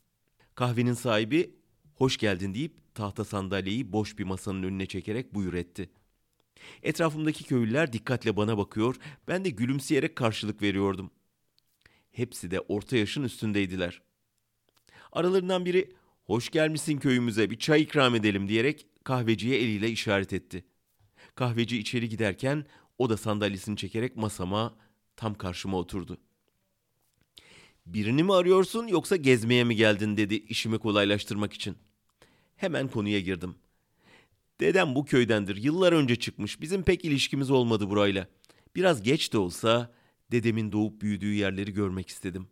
Kahvenin 0.54 0.94
sahibi 0.94 1.54
hoş 1.94 2.16
geldin 2.16 2.54
deyip 2.54 2.94
tahta 2.94 3.24
sandalyeyi 3.24 3.92
boş 3.92 4.18
bir 4.18 4.24
masanın 4.24 4.62
önüne 4.62 4.86
çekerek 4.86 5.34
buyur 5.34 5.54
etti. 5.54 5.90
Etrafımdaki 6.82 7.44
köylüler 7.44 7.92
dikkatle 7.92 8.36
bana 8.36 8.58
bakıyor, 8.58 8.96
ben 9.28 9.44
de 9.44 9.50
gülümseyerek 9.50 10.16
karşılık 10.16 10.62
veriyordum. 10.62 11.10
Hepsi 12.12 12.50
de 12.50 12.60
orta 12.60 12.96
yaşın 12.96 13.22
üstündeydiler. 13.22 14.02
Aralarından 15.12 15.64
biri 15.64 15.92
hoş 16.24 16.50
gelmişsin 16.50 16.98
köyümüze 16.98 17.50
bir 17.50 17.58
çay 17.58 17.82
ikram 17.82 18.14
edelim 18.14 18.48
diyerek 18.48 18.86
kahveciye 19.04 19.58
eliyle 19.58 19.90
işaret 19.90 20.32
etti. 20.32 20.64
Kahveci 21.34 21.78
içeri 21.78 22.08
giderken 22.08 22.66
o 22.98 23.10
da 23.10 23.16
sandalyesini 23.16 23.76
çekerek 23.76 24.16
masama 24.16 24.76
tam 25.16 25.34
karşıma 25.34 25.78
oturdu. 25.78 26.18
Birini 27.86 28.22
mi 28.22 28.34
arıyorsun 28.34 28.86
yoksa 28.86 29.16
gezmeye 29.16 29.64
mi 29.64 29.76
geldin 29.76 30.16
dedi 30.16 30.34
işimi 30.34 30.78
kolaylaştırmak 30.78 31.52
için. 31.52 31.76
Hemen 32.56 32.88
konuya 32.88 33.20
girdim. 33.20 33.54
Dedem 34.60 34.94
bu 34.94 35.04
köydendir. 35.04 35.56
Yıllar 35.56 35.92
önce 35.92 36.16
çıkmış. 36.16 36.60
Bizim 36.60 36.82
pek 36.82 37.04
ilişkimiz 37.04 37.50
olmadı 37.50 37.90
burayla. 37.90 38.28
Biraz 38.76 39.02
geç 39.02 39.32
de 39.32 39.38
olsa 39.38 39.94
dedemin 40.30 40.72
doğup 40.72 41.00
büyüdüğü 41.00 41.34
yerleri 41.34 41.72
görmek 41.72 42.08
istedim. 42.08 42.48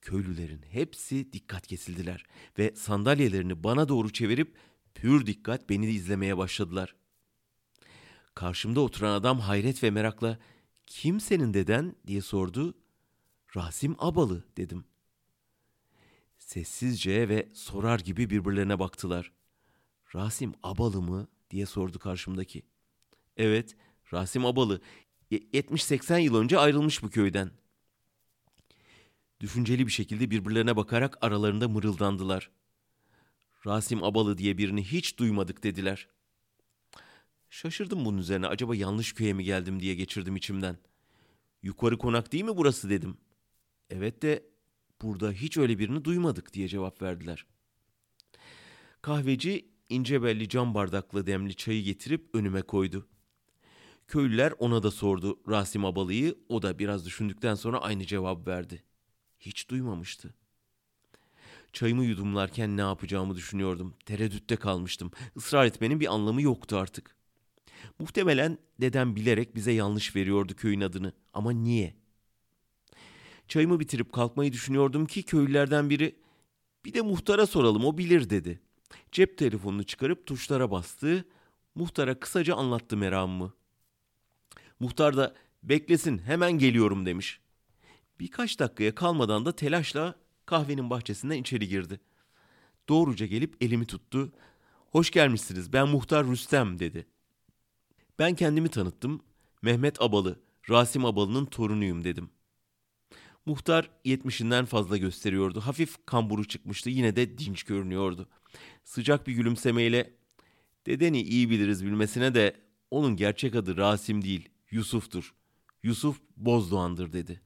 Köylülerin 0.00 0.62
hepsi 0.70 1.32
dikkat 1.32 1.66
kesildiler 1.66 2.26
ve 2.58 2.74
sandalyelerini 2.76 3.64
bana 3.64 3.88
doğru 3.88 4.12
çevirip 4.12 4.54
pür 4.94 5.26
dikkat 5.26 5.70
beni 5.70 5.90
izlemeye 5.90 6.36
başladılar. 6.36 6.94
Karşımda 8.34 8.80
oturan 8.80 9.12
adam 9.12 9.40
hayret 9.40 9.82
ve 9.82 9.90
merakla 9.90 10.38
"Kim 10.86 11.20
senin 11.20 11.54
deden?" 11.54 11.96
diye 12.06 12.20
sordu. 12.20 12.74
"Rasim 13.56 13.96
Abalı." 13.98 14.44
dedim. 14.56 14.84
Sessizce 16.38 17.28
ve 17.28 17.48
sorar 17.54 18.00
gibi 18.00 18.30
birbirlerine 18.30 18.78
baktılar. 18.78 19.32
Rasim 20.14 20.54
Abalı 20.62 21.02
mı 21.02 21.28
diye 21.50 21.66
sordu 21.66 21.98
karşımdaki. 21.98 22.62
Evet, 23.36 23.76
Rasim 24.12 24.46
Abalı. 24.46 24.80
70-80 25.30 26.20
yıl 26.20 26.34
önce 26.34 26.58
ayrılmış 26.58 27.02
bu 27.02 27.10
köyden. 27.10 27.50
Düşünceli 29.40 29.86
bir 29.86 29.92
şekilde 29.92 30.30
birbirlerine 30.30 30.76
bakarak 30.76 31.18
aralarında 31.20 31.68
mırıldandılar. 31.68 32.50
Rasim 33.66 34.04
Abalı 34.04 34.38
diye 34.38 34.58
birini 34.58 34.84
hiç 34.84 35.18
duymadık 35.18 35.62
dediler. 35.62 36.08
Şaşırdım 37.50 38.04
bunun 38.04 38.18
üzerine 38.18 38.46
acaba 38.46 38.76
yanlış 38.76 39.12
köye 39.12 39.32
mi 39.32 39.44
geldim 39.44 39.80
diye 39.80 39.94
geçirdim 39.94 40.36
içimden. 40.36 40.78
Yukarı 41.62 41.98
konak 41.98 42.32
değil 42.32 42.44
mi 42.44 42.56
burası 42.56 42.90
dedim. 42.90 43.16
Evet 43.90 44.22
de 44.22 44.46
burada 45.02 45.32
hiç 45.32 45.56
öyle 45.58 45.78
birini 45.78 46.04
duymadık 46.04 46.52
diye 46.52 46.68
cevap 46.68 47.02
verdiler. 47.02 47.46
Kahveci 49.02 49.68
ince 49.88 50.22
belli 50.22 50.48
cam 50.48 50.74
bardaklı 50.74 51.26
demli 51.26 51.54
çayı 51.54 51.82
getirip 51.82 52.28
önüme 52.34 52.62
koydu. 52.62 53.06
Köylüler 54.08 54.54
ona 54.58 54.82
da 54.82 54.90
sordu 54.90 55.40
Rasim 55.48 55.84
Abalı'yı. 55.84 56.38
O 56.48 56.62
da 56.62 56.78
biraz 56.78 57.06
düşündükten 57.06 57.54
sonra 57.54 57.78
aynı 57.78 58.04
cevap 58.04 58.48
verdi. 58.48 58.82
Hiç 59.40 59.68
duymamıştı. 59.68 60.34
Çayımı 61.72 62.04
yudumlarken 62.04 62.76
ne 62.76 62.80
yapacağımı 62.80 63.36
düşünüyordum. 63.36 63.94
Tereddütte 64.06 64.56
kalmıştım. 64.56 65.10
Israr 65.36 65.66
etmenin 65.66 66.00
bir 66.00 66.14
anlamı 66.14 66.42
yoktu 66.42 66.76
artık. 66.76 67.16
Muhtemelen 67.98 68.58
dedem 68.80 69.16
bilerek 69.16 69.54
bize 69.54 69.72
yanlış 69.72 70.16
veriyordu 70.16 70.56
köyün 70.56 70.80
adını. 70.80 71.12
Ama 71.32 71.50
niye? 71.50 71.94
Çayımı 73.48 73.80
bitirip 73.80 74.12
kalkmayı 74.12 74.52
düşünüyordum 74.52 75.06
ki 75.06 75.22
köylülerden 75.22 75.90
biri 75.90 76.16
bir 76.84 76.94
de 76.94 77.00
muhtara 77.00 77.46
soralım 77.46 77.84
o 77.84 77.98
bilir 77.98 78.30
dedi. 78.30 78.60
Cep 79.12 79.38
telefonunu 79.38 79.84
çıkarıp 79.84 80.26
tuşlara 80.26 80.70
bastı. 80.70 81.24
Muhtara 81.74 82.20
kısaca 82.20 82.54
anlattı 82.54 82.96
meramımı. 82.96 83.52
Muhtar 84.80 85.16
da 85.16 85.34
beklesin 85.62 86.18
hemen 86.18 86.52
geliyorum 86.52 87.06
demiş. 87.06 87.40
Birkaç 88.20 88.58
dakikaya 88.58 88.94
kalmadan 88.94 89.44
da 89.44 89.56
telaşla 89.56 90.14
kahvenin 90.46 90.90
bahçesinden 90.90 91.36
içeri 91.36 91.68
girdi. 91.68 92.00
Doğruca 92.88 93.26
gelip 93.26 93.56
elimi 93.60 93.86
tuttu. 93.86 94.32
Hoş 94.90 95.10
gelmişsiniz 95.10 95.72
ben 95.72 95.88
muhtar 95.88 96.26
Rüstem 96.26 96.78
dedi. 96.78 97.06
Ben 98.18 98.34
kendimi 98.34 98.68
tanıttım. 98.68 99.20
Mehmet 99.62 100.02
Abalı, 100.02 100.40
Rasim 100.70 101.04
Abalı'nın 101.04 101.46
torunuyum 101.46 102.04
dedim. 102.04 102.30
Muhtar 103.46 103.90
yetmişinden 104.04 104.64
fazla 104.64 104.96
gösteriyordu. 104.96 105.60
Hafif 105.60 106.06
kamburu 106.06 106.44
çıkmıştı 106.44 106.90
yine 106.90 107.16
de 107.16 107.38
dinç 107.38 107.62
görünüyordu. 107.62 108.28
Sıcak 108.84 109.26
bir 109.26 109.32
gülümsemeyle 109.32 110.14
dedeni 110.86 111.22
iyi 111.22 111.50
biliriz 111.50 111.84
bilmesine 111.84 112.34
de 112.34 112.56
onun 112.90 113.16
gerçek 113.16 113.54
adı 113.54 113.76
Rasim 113.76 114.22
değil 114.22 114.48
Yusuf'tur. 114.70 115.34
Yusuf 115.82 116.20
Bozdoğan'dır 116.36 117.12
dedi. 117.12 117.40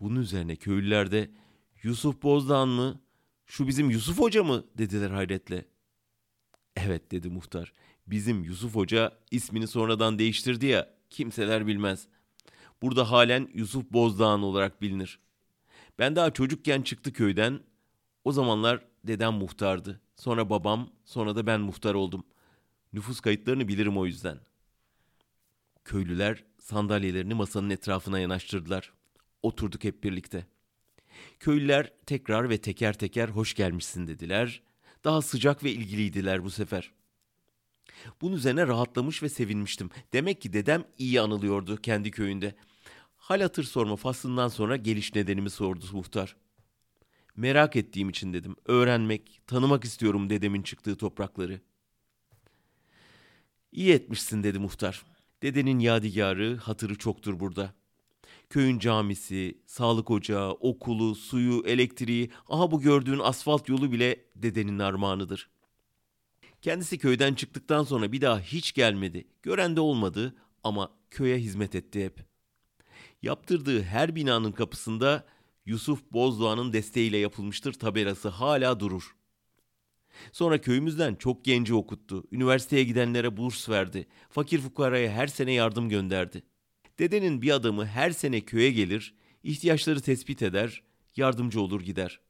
Bunun 0.00 0.20
üzerine 0.20 0.56
köylüler 0.56 1.10
de 1.10 1.30
Yusuf 1.82 2.22
Bozdoğan 2.22 2.68
mı? 2.68 3.00
Şu 3.46 3.68
bizim 3.68 3.90
Yusuf 3.90 4.18
Hoca 4.18 4.44
mı? 4.44 4.64
dediler 4.78 5.10
hayretle. 5.10 5.64
Evet 6.76 7.10
dedi 7.10 7.28
muhtar. 7.28 7.72
Bizim 8.06 8.44
Yusuf 8.44 8.74
Hoca 8.74 9.18
ismini 9.30 9.66
sonradan 9.66 10.18
değiştirdi 10.18 10.66
ya 10.66 10.94
kimseler 11.10 11.66
bilmez. 11.66 12.08
Burada 12.82 13.10
halen 13.10 13.48
Yusuf 13.54 13.92
Bozdağan 13.92 14.42
olarak 14.42 14.82
bilinir. 14.82 15.18
Ben 15.98 16.16
daha 16.16 16.30
çocukken 16.30 16.82
çıktı 16.82 17.12
köyden. 17.12 17.60
O 18.24 18.32
zamanlar 18.32 18.84
dedem 19.04 19.34
muhtardı. 19.34 20.00
Sonra 20.16 20.50
babam, 20.50 20.90
sonra 21.04 21.36
da 21.36 21.46
ben 21.46 21.60
muhtar 21.60 21.94
oldum. 21.94 22.24
Nüfus 22.92 23.20
kayıtlarını 23.20 23.68
bilirim 23.68 23.98
o 23.98 24.06
yüzden. 24.06 24.38
Köylüler 25.84 26.44
sandalyelerini 26.58 27.34
masanın 27.34 27.70
etrafına 27.70 28.18
yanaştırdılar. 28.18 28.92
Oturduk 29.42 29.84
hep 29.84 30.04
birlikte. 30.04 30.46
Köylüler 31.40 31.92
tekrar 32.06 32.50
ve 32.50 32.58
teker 32.58 32.98
teker 32.98 33.28
hoş 33.28 33.54
gelmişsin 33.54 34.06
dediler. 34.06 34.62
Daha 35.04 35.22
sıcak 35.22 35.64
ve 35.64 35.70
ilgiliydiler 35.70 36.44
bu 36.44 36.50
sefer. 36.50 36.92
Bunun 38.20 38.36
üzerine 38.36 38.66
rahatlamış 38.66 39.22
ve 39.22 39.28
sevinmiştim. 39.28 39.90
Demek 40.12 40.40
ki 40.40 40.52
dedem 40.52 40.84
iyi 40.98 41.20
anılıyordu 41.20 41.76
kendi 41.76 42.10
köyünde. 42.10 42.54
Hal 43.30 43.40
hatır 43.40 43.64
sorma 43.64 43.96
faslından 43.96 44.48
sonra 44.48 44.76
geliş 44.76 45.14
nedenimi 45.14 45.50
sordu 45.50 45.84
muhtar. 45.92 46.36
Merak 47.36 47.76
ettiğim 47.76 48.08
için 48.08 48.32
dedim. 48.32 48.56
Öğrenmek, 48.66 49.40
tanımak 49.46 49.84
istiyorum 49.84 50.30
dedemin 50.30 50.62
çıktığı 50.62 50.96
toprakları. 50.96 51.60
İyi 53.72 53.92
etmişsin 53.92 54.42
dedi 54.42 54.58
muhtar. 54.58 55.04
Dedenin 55.42 55.78
yadigarı, 55.78 56.56
hatırı 56.56 56.98
çoktur 56.98 57.40
burada. 57.40 57.74
Köyün 58.48 58.78
camisi, 58.78 59.58
sağlık 59.66 60.10
ocağı, 60.10 60.50
okulu, 60.50 61.14
suyu, 61.14 61.62
elektriği, 61.66 62.30
aha 62.48 62.70
bu 62.70 62.80
gördüğün 62.80 63.18
asfalt 63.18 63.68
yolu 63.68 63.92
bile 63.92 64.24
dedenin 64.36 64.78
armağanıdır. 64.78 65.50
Kendisi 66.62 66.98
köyden 66.98 67.34
çıktıktan 67.34 67.84
sonra 67.84 68.12
bir 68.12 68.20
daha 68.20 68.40
hiç 68.40 68.72
gelmedi. 68.72 69.28
Gören 69.42 69.76
de 69.76 69.80
olmadı 69.80 70.34
ama 70.64 70.92
köye 71.10 71.38
hizmet 71.38 71.74
etti 71.74 72.04
hep. 72.04 72.29
Yaptırdığı 73.22 73.82
her 73.82 74.14
binanın 74.14 74.52
kapısında 74.52 75.24
Yusuf 75.66 76.12
Bozdoğan'ın 76.12 76.72
desteğiyle 76.72 77.16
yapılmıştır 77.16 77.72
tabelası 77.72 78.28
hala 78.28 78.80
durur. 78.80 79.16
Sonra 80.32 80.60
köyümüzden 80.60 81.14
çok 81.14 81.44
genci 81.44 81.74
okuttu. 81.74 82.24
Üniversiteye 82.32 82.84
gidenlere 82.84 83.36
burs 83.36 83.68
verdi. 83.68 84.06
Fakir 84.30 84.60
fukaraya 84.60 85.12
her 85.12 85.26
sene 85.26 85.52
yardım 85.52 85.88
gönderdi. 85.88 86.42
Dedenin 86.98 87.42
bir 87.42 87.50
adamı 87.50 87.86
her 87.86 88.10
sene 88.10 88.40
köye 88.40 88.70
gelir, 88.70 89.14
ihtiyaçları 89.42 90.00
tespit 90.00 90.42
eder, 90.42 90.82
yardımcı 91.16 91.60
olur 91.60 91.80
gider. 91.80 92.20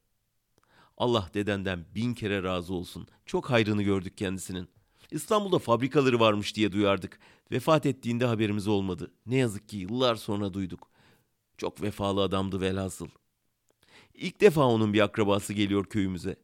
Allah 0.97 1.31
dedenden 1.35 1.85
bin 1.95 2.15
kere 2.15 2.43
razı 2.43 2.75
olsun. 2.75 3.09
Çok 3.27 3.51
hayrını 3.51 3.83
gördük 3.83 4.19
kendisinin. 4.19 4.69
İstanbul'da 5.11 5.59
fabrikaları 5.59 6.21
varmış 6.21 6.57
diye 6.57 6.73
duyardık. 6.73 7.19
Vefat 7.53 7.87
ettiğinde 7.87 8.25
haberimiz 8.25 8.69
olmadı. 8.69 9.13
Ne 9.27 9.37
yazık 9.37 9.69
ki 9.69 9.77
yıllar 9.77 10.15
sonra 10.15 10.55
duyduk. 10.55 10.91
Çok 11.59 11.83
vefalı 11.83 12.23
adamdı 12.23 12.61
velhasıl. 12.61 13.09
İlk 14.15 14.41
defa 14.41 14.67
onun 14.67 14.93
bir 14.93 15.01
akrabası 15.01 15.53
geliyor 15.53 15.85
köyümüze. 15.85 16.37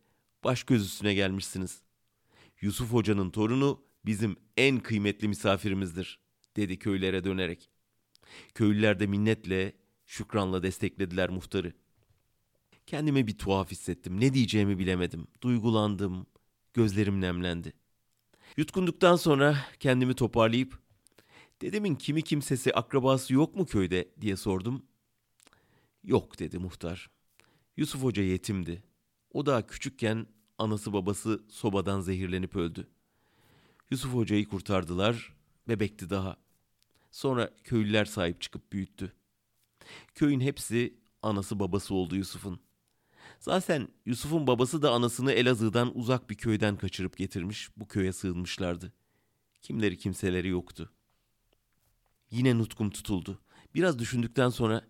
Baş 0.44 0.64
göz 0.64 0.86
üstüne 0.86 1.14
gelmişsiniz. 1.14 1.82
Yusuf 2.60 2.92
Hoca'nın 2.92 3.30
torunu 3.30 3.82
bizim 4.06 4.36
en 4.56 4.80
kıymetli 4.80 5.28
misafirimizdir, 5.28 6.20
dedi 6.56 6.78
köylere 6.78 7.24
dönerek. 7.24 7.70
Köylüler 8.54 9.00
de 9.00 9.06
minnetle, 9.06 9.72
şükranla 10.06 10.62
desteklediler 10.62 11.30
muhtarı. 11.30 11.72
Kendimi 12.86 13.26
bir 13.26 13.38
tuhaf 13.38 13.70
hissettim. 13.70 14.20
Ne 14.20 14.34
diyeceğimi 14.34 14.78
bilemedim. 14.78 15.26
Duygulandım. 15.42 16.26
Gözlerim 16.74 17.20
nemlendi. 17.20 17.72
Yutkunduktan 18.56 19.16
sonra 19.16 19.56
kendimi 19.80 20.14
toparlayıp 20.14 20.78
dedemin 21.62 21.94
kimi 21.94 22.22
kimsesi 22.22 22.74
akrabası 22.74 23.34
yok 23.34 23.56
mu 23.56 23.66
köyde 23.66 24.08
diye 24.20 24.36
sordum. 24.36 24.82
Yok 26.04 26.38
dedi 26.38 26.58
muhtar. 26.58 27.10
Yusuf 27.76 28.02
Hoca 28.02 28.22
yetimdi. 28.22 28.82
O 29.32 29.46
da 29.46 29.66
küçükken 29.66 30.26
anası 30.58 30.92
babası 30.92 31.44
sobadan 31.48 32.00
zehirlenip 32.00 32.56
öldü. 32.56 32.88
Yusuf 33.90 34.14
Hoca'yı 34.14 34.48
kurtardılar. 34.48 35.32
Bebekti 35.68 36.10
daha. 36.10 36.36
Sonra 37.10 37.50
köylüler 37.64 38.04
sahip 38.04 38.40
çıkıp 38.40 38.72
büyüttü. 38.72 39.12
Köyün 40.14 40.40
hepsi 40.40 40.94
anası 41.22 41.60
babası 41.60 41.94
oldu 41.94 42.16
Yusuf'un. 42.16 42.60
Zaten 43.40 43.88
Yusuf'un 44.06 44.46
babası 44.46 44.82
da 44.82 44.92
anasını 44.92 45.32
Elazığ'dan 45.32 45.98
uzak 45.98 46.30
bir 46.30 46.34
köyden 46.34 46.76
kaçırıp 46.76 47.16
getirmiş, 47.16 47.70
bu 47.76 47.88
köye 47.88 48.12
sığınmışlardı. 48.12 48.92
Kimleri 49.62 49.98
kimseleri 49.98 50.48
yoktu. 50.48 50.92
Yine 52.30 52.58
nutkum 52.58 52.90
tutuldu. 52.90 53.40
Biraz 53.74 53.98
düşündükten 53.98 54.48
sonra 54.48 54.84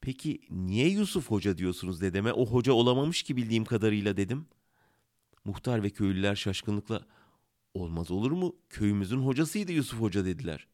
peki 0.00 0.40
niye 0.50 0.88
Yusuf 0.88 1.30
hoca 1.30 1.58
diyorsunuz 1.58 2.00
dedeme? 2.00 2.32
O 2.32 2.46
hoca 2.46 2.72
olamamış 2.72 3.22
ki 3.22 3.36
bildiğim 3.36 3.64
kadarıyla 3.64 4.16
dedim. 4.16 4.46
Muhtar 5.44 5.82
ve 5.82 5.90
köylüler 5.90 6.34
şaşkınlıkla 6.34 7.06
olmaz 7.74 8.10
olur 8.10 8.30
mu? 8.30 8.56
Köyümüzün 8.68 9.18
hocasıydı 9.18 9.72
Yusuf 9.72 10.00
hoca 10.00 10.24
dediler. 10.24 10.66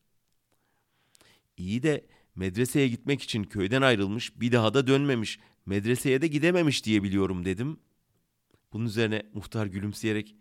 İyi 1.57 1.83
de 1.83 2.07
medreseye 2.35 2.89
gitmek 2.89 3.23
için 3.23 3.45
köyden 3.45 3.83
ayrılmış, 3.83 4.41
bir 4.41 4.53
daha 4.53 4.75
da 4.75 4.87
dönmemiş, 4.87 5.39
medreseye 5.67 6.23
de 6.23 6.27
gidememiş 6.27 6.85
diye 6.85 7.03
biliyorum 7.03 7.45
dedim. 7.45 7.81
Bunun 8.73 8.87
üzerine 8.87 9.23
muhtar 9.35 9.67
gülümseyerek, 9.67 10.37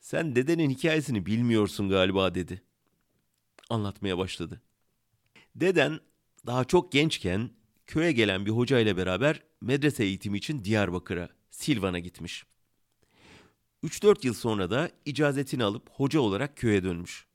sen 0.00 0.36
dedenin 0.36 0.70
hikayesini 0.70 1.26
bilmiyorsun 1.26 1.88
galiba 1.88 2.34
dedi. 2.34 2.62
Anlatmaya 3.70 4.18
başladı. 4.18 4.60
Deden 5.54 6.00
daha 6.46 6.64
çok 6.64 6.92
gençken 6.92 7.50
köye 7.86 8.12
gelen 8.12 8.46
bir 8.46 8.50
hoca 8.50 8.78
ile 8.78 8.96
beraber 8.96 9.42
medrese 9.60 10.04
eğitimi 10.04 10.38
için 10.38 10.64
Diyarbakır'a, 10.64 11.28
Silvan'a 11.50 11.98
gitmiş. 11.98 12.44
3-4 13.84 14.26
yıl 14.26 14.34
sonra 14.34 14.70
da 14.70 14.90
icazetini 15.04 15.64
alıp 15.64 15.90
hoca 15.90 16.20
olarak 16.20 16.56
köye 16.56 16.82
dönmüş. 16.82 17.26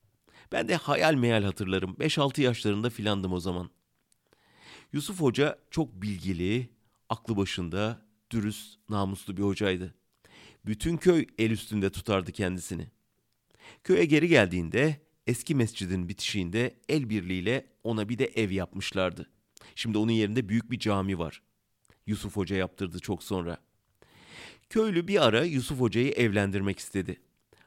Ben 0.51 0.67
de 0.67 0.75
hayal 0.75 1.13
meyal 1.13 1.43
hatırlarım. 1.43 1.93
5-6 1.93 2.41
yaşlarında 2.41 2.89
filandım 2.89 3.33
o 3.33 3.39
zaman. 3.39 3.69
Yusuf 4.93 5.21
Hoca 5.21 5.59
çok 5.71 6.01
bilgili, 6.01 6.69
aklı 7.09 7.37
başında, 7.37 8.05
dürüst, 8.31 8.79
namuslu 8.89 9.37
bir 9.37 9.43
hocaydı. 9.43 9.95
Bütün 10.65 10.97
köy 10.97 11.25
el 11.37 11.51
üstünde 11.51 11.89
tutardı 11.89 12.31
kendisini. 12.31 12.87
Köye 13.83 14.05
geri 14.05 14.27
geldiğinde 14.27 15.01
eski 15.27 15.55
mescidin 15.55 16.09
bitişiğinde 16.09 16.75
el 16.89 17.09
birliğiyle 17.09 17.65
ona 17.83 18.09
bir 18.09 18.17
de 18.17 18.25
ev 18.25 18.51
yapmışlardı. 18.51 19.29
Şimdi 19.75 19.97
onun 19.97 20.11
yerinde 20.11 20.49
büyük 20.49 20.71
bir 20.71 20.79
cami 20.79 21.19
var. 21.19 21.41
Yusuf 22.07 22.35
Hoca 22.35 22.55
yaptırdı 22.55 22.99
çok 22.99 23.23
sonra. 23.23 23.57
Köylü 24.69 25.07
bir 25.07 25.25
ara 25.25 25.43
Yusuf 25.43 25.79
Hoca'yı 25.79 26.11
evlendirmek 26.11 26.79
istedi. 26.79 27.21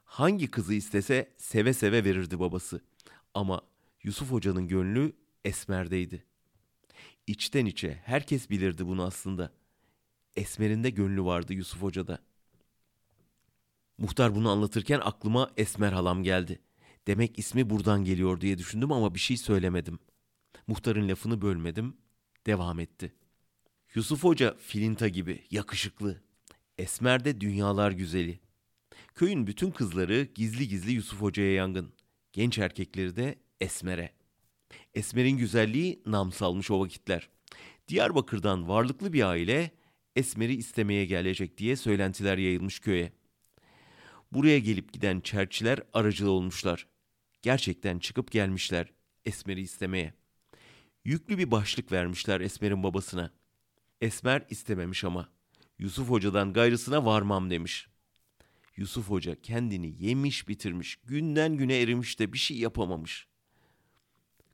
Hangi 0.04 0.50
kızı 0.50 0.74
istese 0.74 1.32
seve 1.36 1.72
seve 1.72 2.04
verirdi 2.04 2.40
babası. 2.40 2.80
Ama 3.34 3.60
Yusuf 4.02 4.30
Hoca'nın 4.30 4.68
gönlü 4.68 5.12
Esmer'deydi. 5.44 6.24
İçten 7.28 7.66
içe 7.66 8.00
herkes 8.04 8.50
bilirdi 8.50 8.86
bunu 8.86 9.02
aslında. 9.02 9.52
Esmer'in 10.36 10.84
de 10.84 10.90
gönlü 10.90 11.24
vardı 11.24 11.54
Yusuf 11.54 11.82
Hoca'da. 11.82 12.18
Muhtar 13.98 14.34
bunu 14.34 14.50
anlatırken 14.50 15.00
aklıma 15.04 15.50
Esmer 15.56 15.92
halam 15.92 16.22
geldi. 16.22 16.60
Demek 17.06 17.38
ismi 17.38 17.70
buradan 17.70 18.04
geliyor 18.04 18.40
diye 18.40 18.58
düşündüm 18.58 18.92
ama 18.92 19.14
bir 19.14 19.18
şey 19.20 19.36
söylemedim. 19.36 19.98
Muhtarın 20.66 21.08
lafını 21.08 21.42
bölmedim. 21.42 21.96
Devam 22.46 22.80
etti. 22.80 23.14
Yusuf 23.94 24.24
Hoca 24.24 24.56
filinta 24.56 25.08
gibi 25.08 25.46
yakışıklı. 25.50 26.22
Esmer 26.78 27.24
de 27.24 27.40
dünyalar 27.40 27.92
güzeli. 27.92 28.40
Köyün 29.14 29.46
bütün 29.46 29.70
kızları 29.70 30.22
gizli 30.34 30.68
gizli 30.68 30.92
Yusuf 30.92 31.20
Hoca'ya 31.20 31.54
yangın. 31.54 31.92
Genç 32.32 32.58
erkekleri 32.58 33.16
de 33.16 33.38
Esmer'e. 33.60 34.17
Esmer'in 34.94 35.36
güzelliği 35.36 36.02
nam 36.06 36.32
salmış 36.32 36.70
o 36.70 36.80
vakitler. 36.80 37.28
Diyarbakır'dan 37.88 38.68
varlıklı 38.68 39.12
bir 39.12 39.22
aile 39.22 39.70
Esmer'i 40.16 40.54
istemeye 40.54 41.04
gelecek 41.04 41.58
diye 41.58 41.76
söylentiler 41.76 42.38
yayılmış 42.38 42.80
köye. 42.80 43.12
Buraya 44.32 44.58
gelip 44.58 44.92
giden 44.92 45.20
çerçiler 45.20 45.80
aracılı 45.92 46.30
olmuşlar. 46.30 46.86
Gerçekten 47.42 47.98
çıkıp 47.98 48.30
gelmişler 48.30 48.92
Esmer'i 49.24 49.60
istemeye. 49.60 50.14
Yüklü 51.04 51.38
bir 51.38 51.50
başlık 51.50 51.92
vermişler 51.92 52.40
Esmer'in 52.40 52.82
babasına. 52.82 53.30
Esmer 54.00 54.46
istememiş 54.50 55.04
ama. 55.04 55.28
Yusuf 55.78 56.10
Hoca'dan 56.10 56.52
gayrısına 56.52 57.04
varmam 57.04 57.50
demiş. 57.50 57.88
Yusuf 58.76 59.10
Hoca 59.10 59.40
kendini 59.42 59.94
yemiş 60.04 60.48
bitirmiş, 60.48 60.96
günden 60.96 61.56
güne 61.56 61.80
erimiş 61.80 62.20
de 62.20 62.32
bir 62.32 62.38
şey 62.38 62.58
yapamamış. 62.58 63.27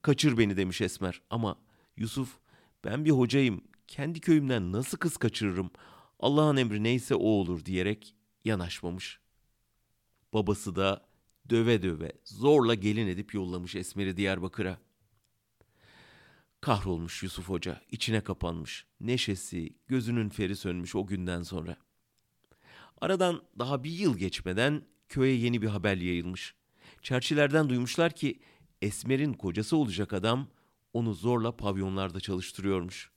Kaçır 0.05 0.39
beni 0.39 0.57
demiş 0.57 0.81
Esmer 0.81 1.21
ama 1.31 1.59
Yusuf 1.97 2.39
ben 2.85 3.05
bir 3.05 3.11
hocayım, 3.11 3.65
kendi 3.89 4.21
köyümden 4.21 4.73
nasıl 4.73 4.99
kız 4.99 5.17
kaçırırım, 5.17 5.71
Allah'ın 6.21 6.57
emri 6.57 6.83
neyse 6.83 7.15
o 7.15 7.25
olur 7.25 7.65
diyerek 7.65 8.15
yanaşmamış. 8.45 9.21
Babası 10.33 10.77
da 10.77 11.07
döve 11.51 11.83
döve 11.83 12.13
zorla 12.25 12.75
gelin 12.75 13.07
edip 13.07 13.35
yollamış 13.35 13.75
Esmer'i 13.75 14.17
Diyarbakır'a. 14.17 14.79
Kahrolmuş 16.61 17.23
Yusuf 17.23 17.49
Hoca, 17.49 17.81
içine 17.91 18.21
kapanmış. 18.21 18.87
Neşesi, 19.01 19.77
gözünün 19.87 20.29
feri 20.29 20.57
sönmüş 20.57 20.95
o 20.95 21.07
günden 21.07 21.43
sonra. 21.43 21.77
Aradan 23.01 23.43
daha 23.59 23.85
bir 23.85 23.91
yıl 23.91 24.19
geçmeden 24.19 24.83
köye 25.09 25.37
yeni 25.37 25.63
bir 25.63 25.69
haber 25.69 25.97
yayılmış. 25.97 26.55
Çerçilerden 27.03 27.69
duymuşlar 27.69 28.13
ki 28.13 28.41
Esmer'in 28.85 29.33
kocası 29.33 29.77
olacak 29.77 30.13
adam 30.13 30.49
onu 30.93 31.15
zorla 31.15 31.57
pavyonlarda 31.57 32.21
çalıştırıyormuş. 32.21 33.11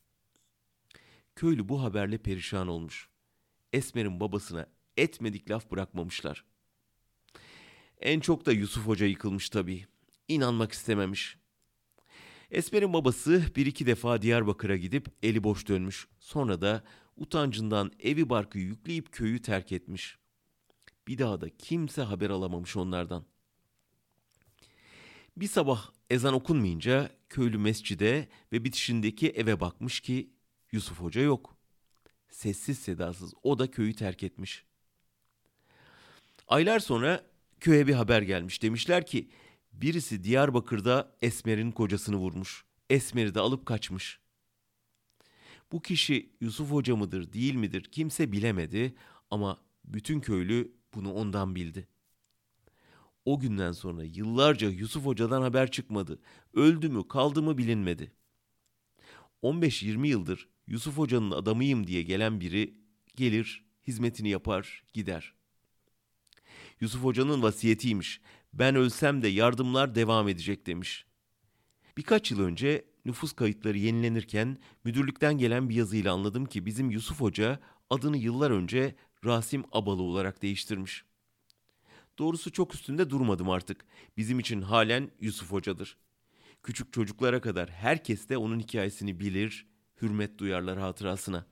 Köylü 1.35 1.69
bu 1.69 1.83
haberle 1.83 2.17
perişan 2.17 2.67
olmuş. 2.67 3.09
Esmer'in 3.73 4.19
babasına 4.19 4.67
etmedik 4.97 5.49
laf 5.49 5.71
bırakmamışlar. 5.71 6.45
En 8.01 8.19
çok 8.19 8.45
da 8.45 8.51
Yusuf 8.51 8.87
Hoca 8.87 9.05
yıkılmış 9.05 9.49
tabii. 9.49 9.85
İnanmak 10.27 10.71
istememiş. 10.71 11.37
Esmer'in 12.51 12.93
babası 12.93 13.43
bir 13.55 13.65
iki 13.65 13.85
defa 13.85 14.21
Diyarbakır'a 14.21 14.77
gidip 14.77 15.07
eli 15.23 15.43
boş 15.43 15.67
dönmüş. 15.67 16.07
Sonra 16.19 16.61
da 16.61 16.83
utancından 17.17 17.91
evi 17.99 18.29
barkı 18.29 18.59
yükleyip 18.59 19.11
köyü 19.11 19.41
terk 19.41 19.71
etmiş. 19.71 20.17
Bir 21.07 21.17
daha 21.17 21.41
da 21.41 21.49
kimse 21.57 22.01
haber 22.01 22.29
alamamış 22.29 22.77
onlardan. 22.77 23.25
Bir 25.37 25.47
sabah 25.47 25.91
ezan 26.09 26.33
okunmayınca 26.33 27.09
köylü 27.29 27.57
mescide 27.57 28.27
ve 28.51 28.63
bitişindeki 28.63 29.29
eve 29.29 29.59
bakmış 29.59 29.99
ki 29.99 30.29
Yusuf 30.71 30.99
Hoca 30.99 31.21
yok. 31.21 31.57
Sessiz 32.29 32.79
sedasız 32.79 33.33
o 33.43 33.59
da 33.59 33.71
köyü 33.71 33.93
terk 33.93 34.23
etmiş. 34.23 34.65
Aylar 36.47 36.79
sonra 36.79 37.23
köye 37.59 37.87
bir 37.87 37.93
haber 37.93 38.21
gelmiş. 38.21 38.63
Demişler 38.63 39.05
ki 39.05 39.29
birisi 39.73 40.23
Diyarbakır'da 40.23 41.15
Esmer'in 41.21 41.71
kocasını 41.71 42.15
vurmuş. 42.15 42.65
Esmer'i 42.89 43.35
de 43.35 43.39
alıp 43.39 43.65
kaçmış. 43.65 44.19
Bu 45.71 45.81
kişi 45.81 46.29
Yusuf 46.41 46.71
Hoca 46.71 46.95
mıdır 46.95 47.33
değil 47.33 47.55
midir 47.55 47.83
kimse 47.83 48.31
bilemedi 48.31 48.95
ama 49.31 49.57
bütün 49.85 50.19
köylü 50.19 50.71
bunu 50.93 51.13
ondan 51.13 51.55
bildi. 51.55 51.87
O 53.27 53.39
günden 53.39 53.71
sonra 53.71 54.03
yıllarca 54.03 54.69
Yusuf 54.69 55.05
Hoca'dan 55.05 55.41
haber 55.41 55.71
çıkmadı. 55.71 56.19
Öldü 56.53 56.89
mü 56.89 57.07
kaldı 57.07 57.41
mı 57.41 57.57
bilinmedi. 57.57 58.11
15-20 59.43 60.07
yıldır 60.07 60.49
Yusuf 60.67 60.97
Hoca'nın 60.97 61.31
adamıyım 61.31 61.87
diye 61.87 62.03
gelen 62.03 62.39
biri 62.39 62.73
gelir, 63.15 63.65
hizmetini 63.87 64.29
yapar, 64.29 64.83
gider. 64.93 65.33
Yusuf 66.81 67.03
Hoca'nın 67.03 67.41
vasiyetiymiş. 67.41 68.21
Ben 68.53 68.75
ölsem 68.75 69.21
de 69.21 69.27
yardımlar 69.27 69.95
devam 69.95 70.27
edecek 70.27 70.67
demiş. 70.67 71.05
Birkaç 71.97 72.31
yıl 72.31 72.39
önce 72.39 72.85
nüfus 73.05 73.33
kayıtları 73.33 73.77
yenilenirken 73.77 74.57
müdürlükten 74.83 75.37
gelen 75.37 75.69
bir 75.69 75.75
yazıyla 75.75 76.13
anladım 76.13 76.45
ki 76.45 76.65
bizim 76.65 76.89
Yusuf 76.89 77.21
Hoca 77.21 77.59
adını 77.89 78.17
yıllar 78.17 78.51
önce 78.51 78.95
Rasim 79.25 79.63
Abalı 79.71 80.01
olarak 80.01 80.41
değiştirmiş. 80.41 81.06
Doğrusu 82.17 82.51
çok 82.51 82.75
üstünde 82.75 83.09
durmadım 83.09 83.49
artık. 83.49 83.85
Bizim 84.17 84.39
için 84.39 84.61
halen 84.61 85.11
Yusuf 85.21 85.51
Hoca'dır. 85.51 85.97
Küçük 86.63 86.93
çocuklara 86.93 87.41
kadar 87.41 87.69
herkes 87.69 88.29
de 88.29 88.37
onun 88.37 88.59
hikayesini 88.59 89.19
bilir, 89.19 89.67
hürmet 90.01 90.37
duyarlar 90.37 90.79
hatırasına. 90.79 91.45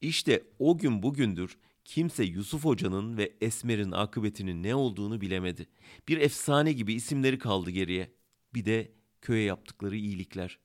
İşte 0.00 0.42
o 0.58 0.78
gün 0.78 1.02
bugündür 1.02 1.58
kimse 1.84 2.24
Yusuf 2.24 2.64
Hoca'nın 2.64 3.16
ve 3.16 3.32
Esmer'in 3.40 3.92
akıbetinin 3.92 4.62
ne 4.62 4.74
olduğunu 4.74 5.20
bilemedi. 5.20 5.68
Bir 6.08 6.18
efsane 6.18 6.72
gibi 6.72 6.94
isimleri 6.94 7.38
kaldı 7.38 7.70
geriye. 7.70 8.14
Bir 8.54 8.64
de 8.64 8.92
köye 9.22 9.44
yaptıkları 9.44 9.96
iyilikler. 9.96 10.58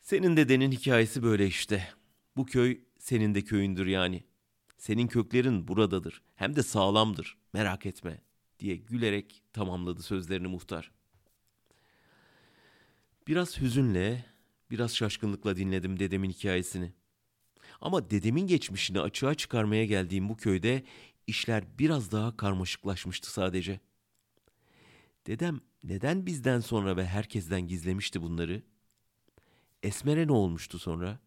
Senin 0.00 0.36
dedenin 0.36 0.72
hikayesi 0.72 1.22
böyle 1.22 1.46
işte. 1.46 1.88
Bu 2.36 2.46
köy 2.46 2.80
senin 2.98 3.34
de 3.34 3.44
köyündür 3.44 3.86
yani. 3.86 4.24
Senin 4.82 5.06
köklerin 5.06 5.68
buradadır. 5.68 6.22
Hem 6.34 6.56
de 6.56 6.62
sağlamdır. 6.62 7.36
Merak 7.52 7.86
etme." 7.86 8.20
diye 8.58 8.76
gülerek 8.76 9.42
tamamladı 9.52 10.02
sözlerini 10.02 10.46
muhtar. 10.46 10.92
Biraz 13.26 13.60
hüzünle, 13.60 14.24
biraz 14.70 14.96
şaşkınlıkla 14.96 15.56
dinledim 15.56 15.98
dedemin 15.98 16.30
hikayesini. 16.30 16.92
Ama 17.80 18.10
dedemin 18.10 18.46
geçmişini 18.46 19.00
açığa 19.00 19.34
çıkarmaya 19.34 19.84
geldiğim 19.84 20.28
bu 20.28 20.36
köyde 20.36 20.84
işler 21.26 21.64
biraz 21.78 22.12
daha 22.12 22.36
karmaşıklaşmıştı 22.36 23.32
sadece. 23.32 23.80
Dedem 25.26 25.60
neden 25.84 26.26
bizden 26.26 26.60
sonra 26.60 26.96
ve 26.96 27.06
herkesten 27.06 27.68
gizlemişti 27.68 28.22
bunları? 28.22 28.62
Esmer'e 29.82 30.26
ne 30.26 30.32
olmuştu 30.32 30.78
sonra? 30.78 31.18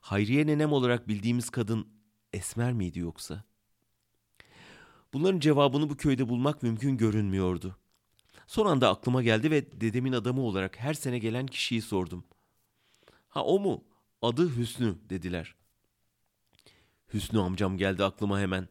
Hayriye 0.00 0.46
nenem 0.46 0.72
olarak 0.72 1.08
bildiğimiz 1.08 1.50
kadın 1.50 1.97
Esmer 2.32 2.72
miydi 2.72 2.98
yoksa? 2.98 3.44
Bunların 5.12 5.40
cevabını 5.40 5.90
bu 5.90 5.96
köyde 5.96 6.28
bulmak 6.28 6.62
mümkün 6.62 6.96
görünmüyordu. 6.96 7.76
Son 8.46 8.66
anda 8.66 8.88
aklıma 8.88 9.22
geldi 9.22 9.50
ve 9.50 9.80
dedemin 9.80 10.12
adamı 10.12 10.42
olarak 10.42 10.80
her 10.80 10.94
sene 10.94 11.18
gelen 11.18 11.46
kişiyi 11.46 11.82
sordum. 11.82 12.24
Ha 13.28 13.44
o 13.44 13.60
mu? 13.60 13.84
Adı 14.22 14.56
Hüsnü 14.56 14.94
dediler. 15.10 15.54
Hüsnü 17.14 17.40
amcam 17.40 17.76
geldi 17.76 18.04
aklıma 18.04 18.40
hemen. 18.40 18.68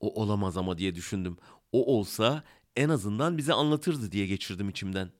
O 0.00 0.22
olamaz 0.22 0.56
ama 0.56 0.78
diye 0.78 0.94
düşündüm. 0.94 1.36
O 1.72 1.98
olsa 1.98 2.44
en 2.76 2.88
azından 2.88 3.38
bize 3.38 3.52
anlatırdı 3.52 4.12
diye 4.12 4.26
geçirdim 4.26 4.68
içimden. 4.68 5.10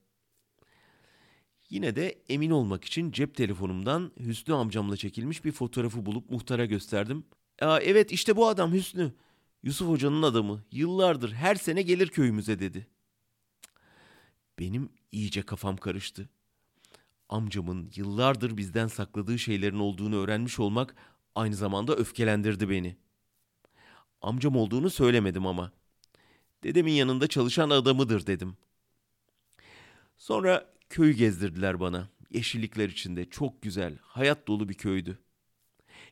Yine 1.69 1.95
de 1.95 2.21
emin 2.29 2.49
olmak 2.49 2.85
için 2.85 3.11
cep 3.11 3.35
telefonumdan 3.35 4.11
Hüsnü 4.19 4.53
amcamla 4.53 4.97
çekilmiş 4.97 5.45
bir 5.45 5.51
fotoğrafı 5.51 6.05
bulup 6.05 6.29
muhtara 6.29 6.65
gösterdim. 6.65 7.25
Aa, 7.61 7.79
evet 7.79 8.11
işte 8.11 8.35
bu 8.35 8.47
adam 8.47 8.73
Hüsnü. 8.73 9.13
Yusuf 9.63 9.89
Hoca'nın 9.89 10.23
adamı. 10.23 10.63
Yıllardır 10.71 11.33
her 11.33 11.55
sene 11.55 11.81
gelir 11.81 12.07
köyümüze 12.07 12.59
dedi. 12.59 12.87
Benim 14.59 14.89
iyice 15.11 15.41
kafam 15.41 15.77
karıştı. 15.77 16.29
Amcamın 17.29 17.91
yıllardır 17.95 18.57
bizden 18.57 18.87
sakladığı 18.87 19.39
şeylerin 19.39 19.79
olduğunu 19.79 20.15
öğrenmiş 20.15 20.59
olmak 20.59 20.95
aynı 21.35 21.55
zamanda 21.55 21.95
öfkelendirdi 21.95 22.69
beni. 22.69 22.97
Amcam 24.21 24.55
olduğunu 24.55 24.89
söylemedim 24.89 25.47
ama. 25.47 25.71
Dedemin 26.63 26.93
yanında 26.93 27.27
çalışan 27.27 27.69
adamıdır 27.69 28.27
dedim. 28.27 28.57
Sonra 30.17 30.73
köyü 30.89 31.13
gezdirdiler 31.13 31.79
bana. 31.79 32.09
Yeşillikler 32.31 32.89
içinde 32.89 33.29
çok 33.29 33.61
güzel, 33.61 33.97
hayat 34.01 34.47
dolu 34.47 34.69
bir 34.69 34.73
köydü. 34.73 35.19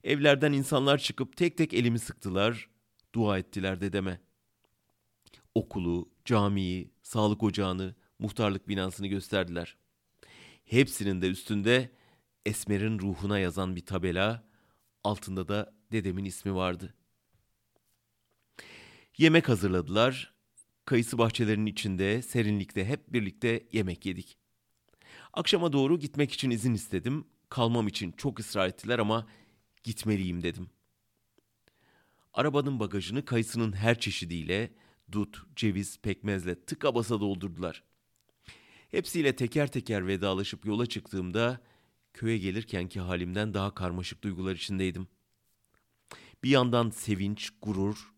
Evlerden 0.04 0.54
insanlar 0.54 0.98
çıkıp 0.98 1.38
tek 1.38 1.58
tek 1.58 1.74
elimi 1.74 2.00
sıktılar, 2.00 2.70
dua 3.16 3.38
ettiler 3.38 3.82
dedeme. 3.82 4.20
Okulu, 5.56 6.10
camiyi, 6.26 6.92
sağlık 7.02 7.44
ocağını, 7.44 7.96
muhtarlık 8.20 8.68
binasını 8.68 9.08
gösterdiler. 9.08 9.78
Hepsinin 10.66 11.22
de 11.22 11.30
üstünde 11.30 11.92
Esmer'in 12.46 13.00
ruhuna 13.00 13.40
yazan 13.40 13.76
bir 13.76 13.86
tabela, 13.86 14.44
altında 15.04 15.48
da 15.48 15.74
dedemin 15.92 16.26
ismi 16.26 16.56
vardı. 16.56 16.94
Yemek 19.18 19.50
hazırladılar. 19.50 20.34
Kayısı 20.86 21.18
bahçelerinin 21.18 21.66
içinde, 21.66 22.22
serinlikte 22.22 22.86
hep 22.86 23.14
birlikte 23.14 23.68
yemek 23.72 24.06
yedik. 24.06 24.38
Akşama 25.34 25.74
doğru 25.74 26.00
gitmek 26.00 26.32
için 26.32 26.50
izin 26.50 26.74
istedim. 26.74 27.26
Kalmam 27.50 27.88
için 27.88 28.12
çok 28.12 28.40
ısrar 28.40 28.68
ettiler 28.68 29.00
ama 29.00 29.28
gitmeliyim 29.84 30.44
dedim. 30.44 30.70
Arabanın 32.34 32.80
bagajını 32.80 33.26
kayısının 33.26 33.74
her 33.74 34.00
çeşidiyle 34.00 34.72
dut, 35.12 35.44
ceviz, 35.56 36.00
pekmezle 36.00 36.66
tıka 36.66 36.96
basa 36.96 37.20
doldurdular. 37.20 37.84
Hepsiyle 38.92 39.36
teker 39.36 39.72
teker 39.72 40.08
vedalaşıp 40.08 40.66
yola 40.66 40.86
çıktığımda 40.86 41.62
köye 42.14 42.38
gelirkenki 42.38 43.00
halimden 43.00 43.54
daha 43.54 43.74
karmaşık 43.74 44.24
duygular 44.24 44.56
içindeydim. 44.56 45.08
Bir 46.44 46.50
yandan 46.50 46.90
sevinç, 46.90 47.50
gurur, 47.62 48.14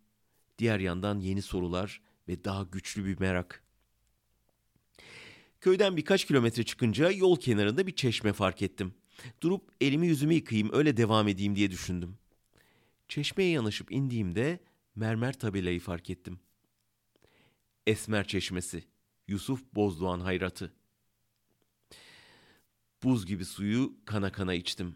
diğer 0.57 0.79
yandan 0.79 1.19
yeni 1.19 1.41
sorular 1.41 2.01
ve 2.27 2.43
daha 2.43 2.63
güçlü 2.63 3.05
bir 3.05 3.19
merak. 3.19 3.63
Köyden 5.61 5.97
birkaç 5.97 6.25
kilometre 6.25 6.63
çıkınca 6.63 7.11
yol 7.11 7.39
kenarında 7.39 7.87
bir 7.87 7.95
çeşme 7.95 8.33
fark 8.33 8.61
ettim. 8.61 8.93
Durup 9.41 9.71
elimi 9.81 10.07
yüzümü 10.07 10.33
yıkayayım 10.33 10.69
öyle 10.73 10.97
devam 10.97 11.27
edeyim 11.27 11.55
diye 11.55 11.71
düşündüm. 11.71 12.17
Çeşmeye 13.07 13.49
yanaşıp 13.49 13.91
indiğimde 13.91 14.59
mermer 14.95 15.39
tabelayı 15.39 15.79
fark 15.79 16.09
ettim. 16.09 16.39
Esmer 17.87 18.27
Çeşmesi, 18.27 18.83
Yusuf 19.27 19.63
Bozdoğan 19.75 20.19
hayratı. 20.19 20.73
Buz 23.03 23.25
gibi 23.25 23.45
suyu 23.45 23.93
kana 24.05 24.31
kana 24.31 24.53
içtim. 24.53 24.95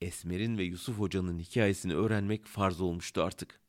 Esmer'in 0.00 0.58
ve 0.58 0.64
Yusuf 0.64 0.98
Hoca'nın 0.98 1.38
hikayesini 1.38 1.94
öğrenmek 1.94 2.46
farz 2.46 2.80
olmuştu 2.80 3.22
artık. 3.22 3.60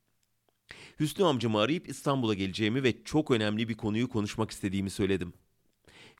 Hüsnü 0.99 1.25
amcamı 1.25 1.59
arayıp 1.59 1.89
İstanbul'a 1.89 2.33
geleceğimi 2.33 2.83
ve 2.83 3.03
çok 3.03 3.31
önemli 3.31 3.69
bir 3.69 3.77
konuyu 3.77 4.09
konuşmak 4.09 4.51
istediğimi 4.51 4.89
söyledim. 4.89 5.33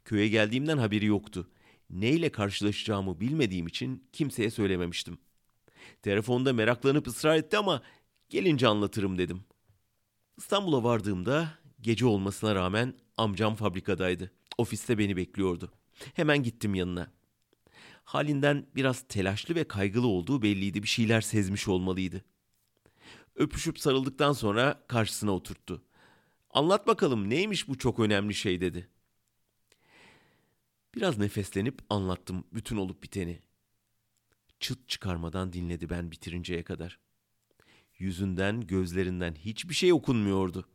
Köye 0.05 0.27
geldiğimden 0.27 0.77
haberi 0.77 1.05
yoktu. 1.05 1.49
Neyle 1.89 2.29
karşılaşacağımı 2.31 3.19
bilmediğim 3.19 3.67
için 3.67 4.07
kimseye 4.13 4.51
söylememiştim. 4.51 5.17
Telefonda 6.01 6.53
meraklanıp 6.53 7.07
ısrar 7.07 7.35
etti 7.35 7.57
ama 7.57 7.81
gelince 8.29 8.67
anlatırım 8.67 9.17
dedim. 9.17 9.43
İstanbul'a 10.37 10.83
vardığımda 10.83 11.49
gece 11.81 12.05
olmasına 12.05 12.55
rağmen 12.55 12.93
amcam 13.17 13.55
fabrikadaydı. 13.55 14.31
Ofiste 14.57 14.97
beni 14.97 15.17
bekliyordu. 15.17 15.71
Hemen 16.13 16.43
gittim 16.43 16.75
yanına. 16.75 17.11
Halinden 18.03 18.65
biraz 18.75 19.01
telaşlı 19.07 19.55
ve 19.55 19.63
kaygılı 19.63 20.07
olduğu 20.07 20.41
belliydi. 20.41 20.83
Bir 20.83 20.87
şeyler 20.87 21.21
sezmiş 21.21 21.67
olmalıydı. 21.67 22.25
Öpüşüp 23.35 23.79
sarıldıktan 23.79 24.33
sonra 24.33 24.83
karşısına 24.87 25.31
oturttu. 25.31 25.83
Anlat 26.49 26.87
bakalım 26.87 27.29
neymiş 27.29 27.67
bu 27.67 27.77
çok 27.77 27.99
önemli 27.99 28.33
şey 28.33 28.61
dedi. 28.61 28.89
Biraz 30.95 31.17
nefeslenip 31.17 31.81
anlattım 31.89 32.43
bütün 32.53 32.77
olup 32.77 33.03
biteni. 33.03 33.41
Çıt 34.59 34.89
çıkarmadan 34.89 35.53
dinledi 35.53 35.89
ben 35.89 36.11
bitirinceye 36.11 36.63
kadar. 36.63 36.99
Yüzünden, 37.97 38.61
gözlerinden 38.61 39.35
hiçbir 39.35 39.73
şey 39.73 39.93
okunmuyordu. 39.93 40.69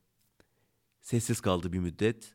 Sessiz 1.00 1.40
kaldı 1.40 1.72
bir 1.72 1.78
müddet. 1.78 2.34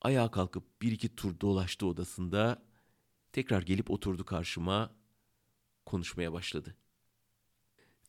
Ayağa 0.00 0.30
kalkıp 0.30 0.82
bir 0.82 0.92
iki 0.92 1.16
tur 1.16 1.40
dolaştı 1.40 1.86
odasında. 1.86 2.62
Tekrar 3.32 3.62
gelip 3.62 3.90
oturdu 3.90 4.24
karşıma. 4.24 4.96
Konuşmaya 5.86 6.32
başladı. 6.32 6.76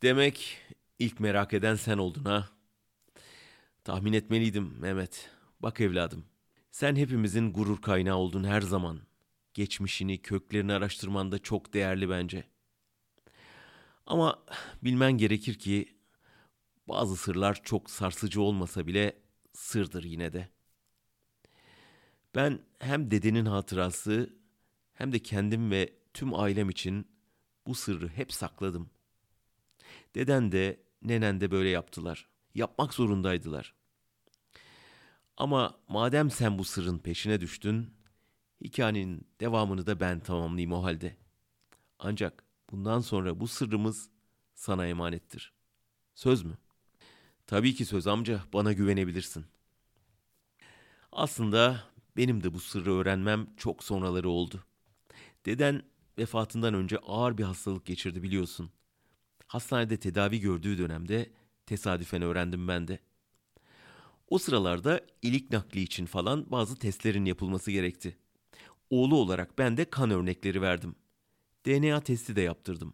Demek 0.02 0.58
ilk 1.00 1.20
merak 1.20 1.54
eden 1.54 1.76
sen 1.76 1.98
oldun 1.98 2.24
ha? 2.24 2.50
Tahmin 3.84 4.14
etmeliydim 4.14 4.80
Mehmet. 4.80 5.30
Bak 5.60 5.82
evladım. 5.82 6.26
Sen 6.78 6.96
hepimizin 6.96 7.54
gurur 7.54 7.82
kaynağı 7.82 8.16
oldun 8.16 8.44
her 8.44 8.62
zaman. 8.62 9.00
Geçmişini, 9.54 10.22
köklerini 10.22 10.74
araştırman 10.74 11.32
da 11.32 11.40
çok 11.40 11.74
değerli 11.74 12.10
bence. 12.10 12.44
Ama 14.06 14.44
bilmen 14.84 15.12
gerekir 15.12 15.54
ki 15.54 15.98
bazı 16.88 17.16
sırlar 17.16 17.64
çok 17.64 17.90
sarsıcı 17.90 18.42
olmasa 18.42 18.88
bile 18.88 19.20
sırdır 19.54 20.04
yine 20.04 20.34
de. 20.34 20.50
Ben 22.36 22.60
hem 22.80 23.12
dedenin 23.12 23.46
hatırası 23.46 24.34
hem 24.94 25.12
de 25.12 25.20
kendim 25.20 25.72
ve 25.72 25.94
tüm 26.14 26.34
ailem 26.34 26.70
için 26.70 27.08
bu 27.68 27.76
sırrı 27.76 28.08
hep 28.08 28.34
sakladım. 28.34 28.90
Deden 30.16 30.52
de 30.52 30.84
nenen 31.02 31.42
de 31.42 31.52
böyle 31.52 31.70
yaptılar. 31.70 32.30
Yapmak 32.56 32.94
zorundaydılar. 32.94 33.77
Ama 35.38 35.80
madem 35.88 36.32
sen 36.32 36.60
bu 36.60 36.64
sırrın 36.64 36.98
peşine 36.98 37.42
düştün, 37.42 37.94
hikayenin 38.64 39.28
devamını 39.40 39.88
da 39.88 40.00
ben 40.00 40.20
tamamlayayım 40.20 40.74
o 40.74 40.84
halde. 40.84 41.18
Ancak 42.00 42.44
bundan 42.72 43.00
sonra 43.00 43.40
bu 43.40 43.48
sırrımız 43.48 44.10
sana 44.56 44.88
emanettir. 44.88 45.54
Söz 46.16 46.44
mü? 46.44 46.58
Tabii 47.48 47.76
ki 47.76 47.86
söz 47.86 48.08
amca, 48.08 48.42
bana 48.54 48.74
güvenebilirsin. 48.74 49.46
Aslında 51.12 51.84
benim 52.18 52.44
de 52.44 52.54
bu 52.54 52.60
sırrı 52.60 52.94
öğrenmem 52.94 53.48
çok 53.58 53.84
sonraları 53.84 54.30
oldu. 54.30 54.64
Deden 55.46 55.84
vefatından 56.18 56.74
önce 56.74 56.98
ağır 56.98 57.38
bir 57.38 57.44
hastalık 57.44 57.86
geçirdi 57.86 58.24
biliyorsun. 58.24 58.72
Hastanede 59.48 59.98
tedavi 59.98 60.40
gördüğü 60.40 60.78
dönemde 60.78 61.32
tesadüfen 61.66 62.22
öğrendim 62.22 62.68
ben 62.68 62.88
de. 62.88 63.00
O 64.28 64.38
sıralarda 64.38 65.02
ilik 65.22 65.52
nakli 65.52 65.82
için 65.82 66.06
falan 66.06 66.52
bazı 66.52 66.76
testlerin 66.76 67.26
yapılması 67.26 67.72
gerekti. 67.72 68.18
Oğlu 68.90 69.16
olarak 69.16 69.58
ben 69.58 69.78
de 69.78 69.90
kan 69.90 70.12
örnekleri 70.12 70.62
verdim. 70.62 70.96
DNA 71.66 72.00
testi 72.02 72.36
de 72.36 72.42
yaptırdım. 72.42 72.94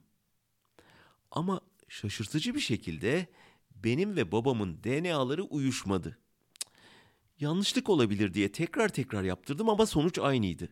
Ama 1.32 1.62
şaşırtıcı 1.88 2.56
bir 2.56 2.60
şekilde 2.60 3.28
benim 3.76 4.16
ve 4.16 4.32
babamın 4.32 4.84
DNA'ları 4.84 5.44
uyuşmadı. 5.44 6.18
Yanlışlık 7.40 7.90
olabilir 7.90 8.34
diye 8.34 8.52
tekrar 8.52 8.90
tekrar 8.90 9.24
yaptırdım 9.24 9.70
ama 9.70 9.86
sonuç 9.86 10.20
aynıydı. 10.20 10.70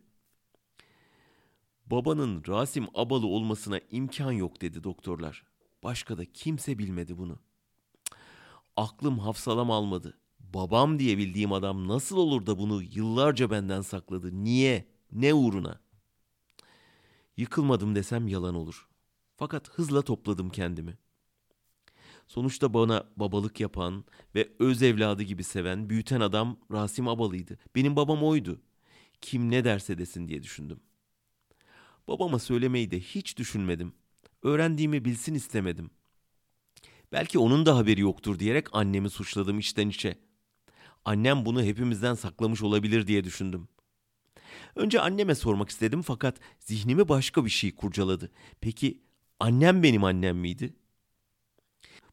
Babanın 1.85 2.43
Rasim 2.47 2.87
Abalı 2.93 3.27
olmasına 3.27 3.79
imkan 3.91 4.31
yok 4.31 4.61
dedi 4.61 4.83
doktorlar. 4.83 5.43
Başka 5.83 6.17
da 6.17 6.25
kimse 6.25 6.77
bilmedi 6.77 7.17
bunu. 7.17 7.39
Aklım 8.75 9.19
hafsalam 9.19 9.71
almadı. 9.71 10.20
Babam 10.53 10.99
diye 10.99 11.17
bildiğim 11.17 11.53
adam 11.53 11.87
nasıl 11.87 12.17
olur 12.17 12.45
da 12.45 12.57
bunu 12.57 12.83
yıllarca 12.83 13.51
benden 13.51 13.81
sakladı? 13.81 14.43
Niye? 14.43 14.87
Ne 15.11 15.33
uğruna? 15.33 15.81
Yıkılmadım 17.37 17.95
desem 17.95 18.27
yalan 18.27 18.55
olur. 18.55 18.87
Fakat 19.37 19.69
hızla 19.69 20.01
topladım 20.01 20.49
kendimi. 20.49 20.97
Sonuçta 22.27 22.73
bana 22.73 23.09
babalık 23.17 23.59
yapan 23.59 24.05
ve 24.35 24.51
öz 24.59 24.83
evladı 24.83 25.23
gibi 25.23 25.43
seven, 25.43 25.89
büyüten 25.89 26.19
adam 26.21 26.59
Rasim 26.71 27.07
Abalı'ydı. 27.07 27.57
Benim 27.75 27.95
babam 27.95 28.23
oydu. 28.23 28.61
Kim 29.21 29.51
ne 29.51 29.63
derse 29.63 29.97
desin 29.97 30.27
diye 30.27 30.43
düşündüm. 30.43 30.79
Babama 32.07 32.39
söylemeyi 32.39 32.91
de 32.91 32.99
hiç 32.99 33.37
düşünmedim. 33.37 33.93
Öğrendiğimi 34.43 35.05
bilsin 35.05 35.33
istemedim. 35.33 35.89
Belki 37.11 37.39
onun 37.39 37.65
da 37.65 37.77
haberi 37.77 38.01
yoktur 38.01 38.39
diyerek 38.39 38.67
annemi 38.75 39.09
suçladım 39.09 39.59
içten 39.59 39.89
içe. 39.89 40.30
Annem 41.05 41.45
bunu 41.45 41.63
hepimizden 41.63 42.13
saklamış 42.13 42.61
olabilir 42.61 43.07
diye 43.07 43.23
düşündüm. 43.23 43.67
Önce 44.75 45.01
anneme 45.01 45.35
sormak 45.35 45.69
istedim 45.69 46.01
fakat 46.01 46.39
zihnimi 46.59 47.09
başka 47.09 47.45
bir 47.45 47.49
şey 47.49 47.75
kurcaladı. 47.75 48.31
Peki 48.61 49.01
annem 49.39 49.83
benim 49.83 50.03
annem 50.03 50.37
miydi? 50.37 50.73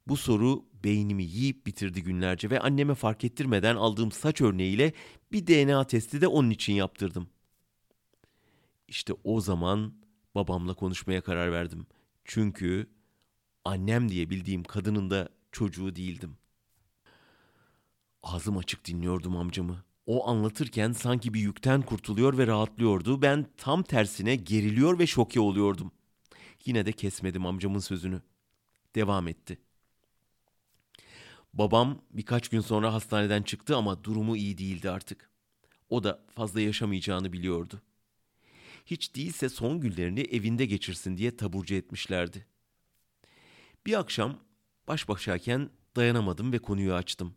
Bu 0.06 0.16
soru 0.16 0.64
beynimi 0.84 1.24
yiyip 1.24 1.66
bitirdi 1.66 2.02
günlerce 2.02 2.50
ve 2.50 2.60
anneme 2.60 2.94
fark 2.94 3.24
ettirmeden 3.24 3.76
aldığım 3.76 4.12
saç 4.12 4.40
örneğiyle 4.40 4.92
bir 5.32 5.46
DNA 5.46 5.86
testi 5.86 6.20
de 6.20 6.26
onun 6.26 6.50
için 6.50 6.72
yaptırdım. 6.72 7.28
İşte 8.88 9.12
o 9.24 9.40
zaman 9.40 9.94
babamla 10.34 10.74
konuşmaya 10.74 11.20
karar 11.20 11.52
verdim. 11.52 11.86
Çünkü 12.24 12.86
annem 13.64 14.08
diye 14.08 14.30
bildiğim 14.30 14.64
kadının 14.64 15.10
da 15.10 15.28
çocuğu 15.52 15.96
değildim. 15.96 16.37
Ağzım 18.22 18.58
açık 18.58 18.84
dinliyordum 18.84 19.36
amcamı. 19.36 19.84
O 20.06 20.28
anlatırken 20.28 20.92
sanki 20.92 21.34
bir 21.34 21.40
yükten 21.40 21.82
kurtuluyor 21.82 22.38
ve 22.38 22.46
rahatlıyordu. 22.46 23.22
Ben 23.22 23.46
tam 23.56 23.82
tersine 23.82 24.36
geriliyor 24.36 24.98
ve 24.98 25.06
şoke 25.06 25.40
oluyordum. 25.40 25.92
Yine 26.64 26.86
de 26.86 26.92
kesmedim 26.92 27.46
amcamın 27.46 27.78
sözünü. 27.78 28.22
Devam 28.94 29.28
etti. 29.28 29.58
Babam 31.54 32.02
birkaç 32.10 32.48
gün 32.48 32.60
sonra 32.60 32.94
hastaneden 32.94 33.42
çıktı 33.42 33.76
ama 33.76 34.04
durumu 34.04 34.36
iyi 34.36 34.58
değildi 34.58 34.90
artık. 34.90 35.30
O 35.90 36.04
da 36.04 36.24
fazla 36.34 36.60
yaşamayacağını 36.60 37.32
biliyordu. 37.32 37.82
Hiç 38.86 39.14
değilse 39.14 39.48
son 39.48 39.80
günlerini 39.80 40.20
evinde 40.20 40.66
geçirsin 40.66 41.16
diye 41.16 41.36
taburcu 41.36 41.74
etmişlerdi. 41.74 42.46
Bir 43.86 43.98
akşam 43.98 44.38
baş 44.88 45.08
başayken 45.08 45.70
dayanamadım 45.96 46.52
ve 46.52 46.58
konuyu 46.58 46.94
açtım. 46.94 47.34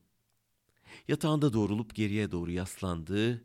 Yatağında 1.08 1.54
doğrulup 1.54 1.96
geriye 1.96 2.32
doğru 2.32 2.52
yaslandı. 2.52 3.44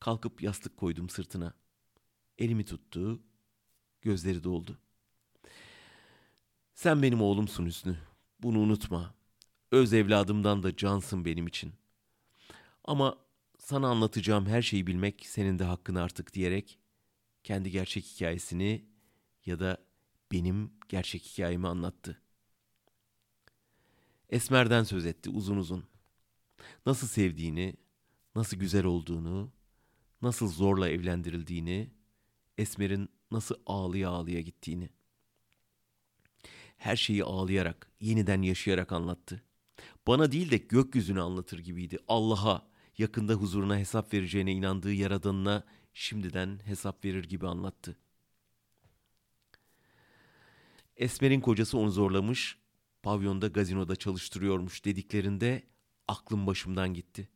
Kalkıp 0.00 0.42
yastık 0.42 0.76
koydum 0.76 1.08
sırtına. 1.08 1.54
Elimi 2.38 2.64
tuttu. 2.64 3.22
Gözleri 4.02 4.44
doldu. 4.44 4.78
Sen 6.74 7.02
benim 7.02 7.22
oğlumsun 7.22 7.66
Hüsnü. 7.66 7.98
Bunu 8.42 8.58
unutma. 8.58 9.14
Öz 9.72 9.92
evladımdan 9.92 10.62
da 10.62 10.76
cansın 10.76 11.24
benim 11.24 11.46
için. 11.46 11.72
Ama 12.84 13.18
sana 13.58 13.88
anlatacağım 13.88 14.46
her 14.46 14.62
şeyi 14.62 14.86
bilmek 14.86 15.26
senin 15.26 15.58
de 15.58 15.64
hakkın 15.64 15.94
artık 15.94 16.34
diyerek 16.34 16.78
kendi 17.44 17.70
gerçek 17.70 18.04
hikayesini 18.04 18.84
ya 19.46 19.58
da 19.58 19.78
benim 20.32 20.72
gerçek 20.88 21.22
hikayemi 21.22 21.68
anlattı. 21.68 22.22
Esmer'den 24.30 24.84
söz 24.84 25.06
etti 25.06 25.30
uzun 25.30 25.56
uzun. 25.56 25.84
Nasıl 26.86 27.06
sevdiğini, 27.06 27.74
nasıl 28.34 28.56
güzel 28.56 28.84
olduğunu, 28.84 29.52
nasıl 30.22 30.48
zorla 30.48 30.88
evlendirildiğini, 30.88 31.90
Esmer'in 32.58 33.08
nasıl 33.30 33.54
ağlıya 33.66 34.10
ağlıya 34.10 34.40
gittiğini. 34.40 34.90
Her 36.76 36.96
şeyi 36.96 37.24
ağlayarak, 37.24 37.90
yeniden 38.00 38.42
yaşayarak 38.42 38.92
anlattı. 38.92 39.42
Bana 40.06 40.32
değil 40.32 40.50
de 40.50 40.56
gökyüzünü 40.56 41.20
anlatır 41.20 41.58
gibiydi. 41.58 41.98
Allah'a, 42.08 42.68
yakında 42.98 43.34
huzuruna 43.34 43.78
hesap 43.78 44.14
vereceğine 44.14 44.52
inandığı 44.52 44.92
yaradanına 44.92 45.64
şimdiden 45.94 46.60
hesap 46.64 47.04
verir 47.04 47.24
gibi 47.24 47.48
anlattı. 47.48 47.96
Esmer'in 50.96 51.40
kocası 51.40 51.78
onu 51.78 51.90
zorlamış, 51.90 52.58
pavyonda 53.02 53.48
gazinoda 53.48 53.96
çalıştırıyormuş 53.96 54.84
dediklerinde 54.84 55.62
aklım 56.08 56.46
başımdan 56.46 56.94
gitti. 56.94 57.28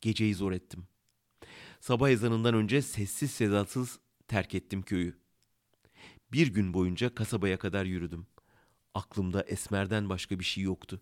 Geceyi 0.00 0.34
zor 0.34 0.52
ettim. 0.52 0.86
Sabah 1.80 2.10
ezanından 2.10 2.54
önce 2.54 2.82
sessiz 2.82 3.30
sedasız 3.30 3.98
terk 4.28 4.54
ettim 4.54 4.82
köyü. 4.82 5.18
Bir 6.32 6.46
gün 6.46 6.74
boyunca 6.74 7.14
kasabaya 7.14 7.58
kadar 7.58 7.84
yürüdüm. 7.84 8.26
Aklımda 8.94 9.42
Esmer'den 9.42 10.08
başka 10.08 10.38
bir 10.38 10.44
şey 10.44 10.64
yoktu. 10.64 11.00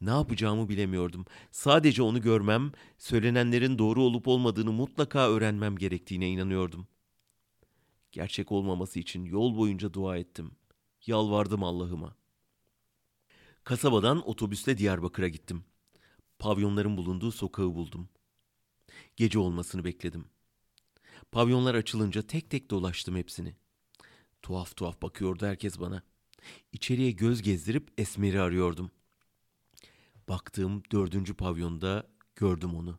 Ne 0.00 0.10
yapacağımı 0.10 0.68
bilemiyordum. 0.68 1.24
Sadece 1.50 2.02
onu 2.02 2.22
görmem, 2.22 2.72
söylenenlerin 2.98 3.78
doğru 3.78 4.02
olup 4.02 4.28
olmadığını 4.28 4.72
mutlaka 4.72 5.30
öğrenmem 5.30 5.76
gerektiğine 5.76 6.30
inanıyordum. 6.30 6.86
Gerçek 8.12 8.52
olmaması 8.52 9.00
için 9.00 9.24
yol 9.24 9.56
boyunca 9.56 9.92
dua 9.92 10.16
ettim. 10.16 10.50
Yalvardım 11.06 11.64
Allah'ıma. 11.64 12.16
Kasabadan 13.64 14.28
otobüsle 14.28 14.78
Diyarbakır'a 14.78 15.28
gittim. 15.28 15.64
Pavyonların 16.42 16.96
bulunduğu 16.96 17.32
sokağı 17.32 17.74
buldum. 17.74 18.08
Gece 19.16 19.38
olmasını 19.38 19.84
bekledim. 19.84 20.24
Pavyonlar 21.32 21.74
açılınca 21.74 22.22
tek 22.22 22.50
tek 22.50 22.70
dolaştım 22.70 23.16
hepsini. 23.16 23.56
Tuhaf 24.42 24.76
tuhaf 24.76 25.02
bakıyordu 25.02 25.46
herkes 25.46 25.80
bana. 25.80 26.02
İçeriye 26.72 27.10
göz 27.10 27.42
gezdirip 27.42 27.92
Esmer'i 27.98 28.40
arıyordum. 28.40 28.90
Baktığım 30.28 30.82
dördüncü 30.92 31.34
pavyonda 31.34 32.06
gördüm 32.36 32.74
onu. 32.74 32.98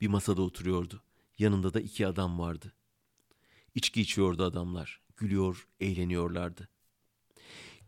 Bir 0.00 0.08
masada 0.08 0.42
oturuyordu. 0.42 1.02
Yanında 1.38 1.74
da 1.74 1.80
iki 1.80 2.06
adam 2.06 2.38
vardı. 2.38 2.72
İçki 3.74 4.00
içiyordu 4.00 4.44
adamlar. 4.44 5.00
Gülüyor, 5.16 5.68
eğleniyorlardı. 5.80 6.68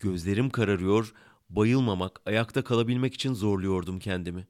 Gözlerim 0.01 0.51
kararıyor, 0.51 1.15
bayılmamak, 1.51 2.21
ayakta 2.27 2.65
kalabilmek 2.65 3.15
için 3.15 3.35
zorluyordum 3.35 3.99
kendimi. 3.99 4.47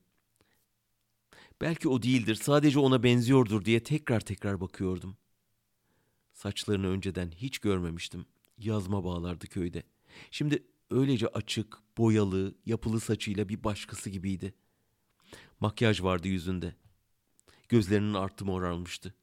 Belki 1.60 1.88
o 1.88 2.02
değildir, 2.02 2.34
sadece 2.34 2.78
ona 2.78 3.02
benziyordur 3.02 3.64
diye 3.64 3.82
tekrar 3.82 4.20
tekrar 4.20 4.60
bakıyordum. 4.60 5.16
Saçlarını 6.32 6.88
önceden 6.88 7.30
hiç 7.30 7.58
görmemiştim. 7.58 8.26
Yazma 8.58 9.04
bağlardı 9.04 9.46
köyde. 9.46 9.82
Şimdi 10.30 10.62
öylece 10.90 11.28
açık, 11.28 11.78
boyalı, 11.98 12.54
yapılı 12.66 13.00
saçıyla 13.00 13.48
bir 13.48 13.64
başkası 13.64 14.10
gibiydi. 14.10 14.54
Makyaj 15.60 16.02
vardı 16.02 16.28
yüzünde. 16.28 16.74
Gözlerinin 17.68 18.14
artı 18.14 18.44
morarmıştı. 18.44 19.14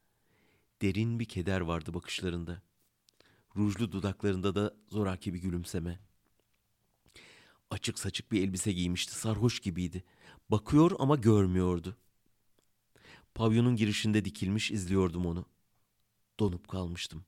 Derin 0.82 1.20
bir 1.20 1.26
keder 1.26 1.62
vardı 1.62 1.94
bakışlarında. 1.94 2.62
Rujlu 3.56 3.92
dudaklarında 3.92 4.56
da 4.56 4.76
zoraki 4.90 5.34
bir 5.34 5.40
gülümseme. 5.40 6.00
Açık 7.74 8.00
saçık 8.00 8.32
bir 8.32 8.42
elbise 8.42 8.72
giymişti, 8.72 9.16
sarhoş 9.16 9.60
gibiydi. 9.60 10.04
Bakıyor 10.50 10.92
ama 11.00 11.16
görmüyordu. 11.16 11.98
Pavyonun 13.36 13.76
girişinde 13.76 14.26
dikilmiş 14.26 14.72
izliyordum 14.72 15.26
onu. 15.26 15.46
Donup 16.40 16.68
kalmıştım. 16.68 17.26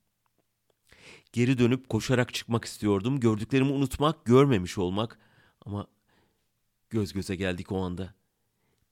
Geri 1.32 1.58
dönüp 1.58 1.88
koşarak 1.88 2.34
çıkmak 2.34 2.64
istiyordum. 2.64 3.20
Gördüklerimi 3.20 3.70
unutmak, 3.70 4.24
görmemiş 4.24 4.78
olmak. 4.78 5.18
Ama 5.60 5.86
göz 6.90 7.12
göze 7.12 7.36
geldik 7.36 7.72
o 7.72 7.78
anda. 7.78 8.14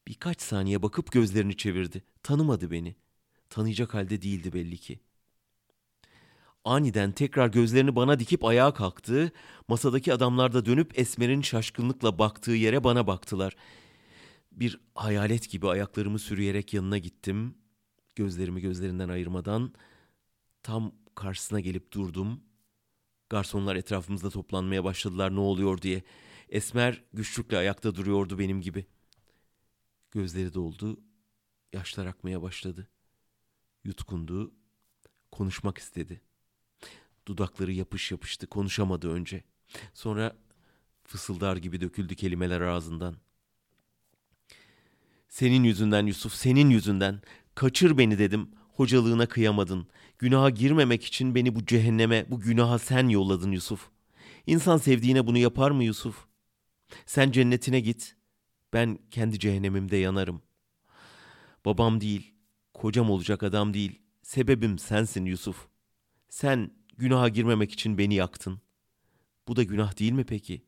Birkaç 0.08 0.42
saniye 0.42 0.82
bakıp 0.82 1.12
gözlerini 1.12 1.56
çevirdi. 1.56 2.04
Tanımadı 2.22 2.70
beni. 2.70 2.96
Tanıyacak 3.50 3.94
halde 3.94 4.22
değildi 4.22 4.52
belli 4.52 4.78
ki. 4.78 5.00
Aniden 6.64 7.12
tekrar 7.12 7.48
gözlerini 7.48 7.96
bana 7.96 8.18
dikip 8.18 8.44
ayağa 8.44 8.74
kalktı. 8.74 9.32
Masadaki 9.68 10.14
adamlar 10.14 10.52
da 10.52 10.66
dönüp 10.66 10.98
Esmer'in 10.98 11.42
şaşkınlıkla 11.42 12.18
baktığı 12.18 12.52
yere 12.52 12.84
bana 12.84 13.06
baktılar. 13.06 13.56
Bir 14.52 14.80
hayalet 14.94 15.50
gibi 15.50 15.68
ayaklarımı 15.68 16.18
sürüyerek 16.18 16.74
yanına 16.74 16.98
gittim. 16.98 17.54
Gözlerimi 18.14 18.60
gözlerinden 18.60 19.08
ayırmadan 19.08 19.74
tam 20.62 20.92
karşısına 21.14 21.60
gelip 21.60 21.92
durdum. 21.92 22.40
Garsonlar 23.30 23.76
etrafımızda 23.76 24.30
toplanmaya 24.30 24.84
başladılar 24.84 25.34
ne 25.34 25.40
oluyor 25.40 25.82
diye. 25.82 26.02
Esmer 26.48 27.04
güçlükle 27.12 27.58
ayakta 27.58 27.94
duruyordu 27.94 28.38
benim 28.38 28.60
gibi. 28.60 28.86
Gözleri 30.10 30.54
doldu, 30.54 31.00
yaşlar 31.72 32.06
akmaya 32.06 32.42
başladı. 32.42 32.88
Yutkundu, 33.84 34.54
konuşmak 35.32 35.78
istedi. 35.78 36.20
Dudakları 37.28 37.72
yapış 37.72 38.12
yapıştı, 38.12 38.46
konuşamadı 38.46 39.12
önce. 39.12 39.44
Sonra 39.94 40.36
fısıldar 41.04 41.56
gibi 41.56 41.80
döküldü 41.80 42.14
kelimeler 42.14 42.60
ağzından. 42.60 43.16
Senin 45.28 45.64
yüzünden 45.64 46.06
Yusuf, 46.06 46.34
senin 46.34 46.70
yüzünden. 46.70 47.22
Kaçır 47.54 47.98
beni 47.98 48.18
dedim. 48.18 48.48
Hocalığına 48.76 49.26
kıyamadın. 49.26 49.86
Günaha 50.18 50.54
girmemek 50.54 51.04
için 51.04 51.34
beni 51.34 51.54
bu 51.54 51.66
cehenneme, 51.66 52.26
bu 52.30 52.40
günaha 52.40 52.78
sen 52.78 53.08
yolladın 53.08 53.52
Yusuf. 53.52 53.90
İnsan 54.46 54.76
sevdiğine 54.76 55.26
bunu 55.26 55.38
yapar 55.38 55.70
mı 55.70 55.84
Yusuf? 55.84 56.26
Sen 57.06 57.30
cennetine 57.30 57.80
git. 57.80 58.16
Ben 58.72 58.98
kendi 59.10 59.38
cehennemimde 59.38 59.96
yanarım. 59.96 60.42
Babam 61.64 62.00
değil, 62.00 62.34
kocam 62.74 63.10
olacak 63.10 63.42
adam 63.42 63.74
değil. 63.74 64.02
Sebebim 64.22 64.78
sensin 64.78 65.24
Yusuf. 65.24 65.66
Sen 66.28 66.70
günaha 66.98 67.28
girmemek 67.28 67.72
için 67.72 67.98
beni 67.98 68.14
yaktın. 68.14 68.60
Bu 69.48 69.56
da 69.56 69.62
günah 69.62 69.98
değil 69.98 70.12
mi 70.12 70.24
peki? 70.24 70.64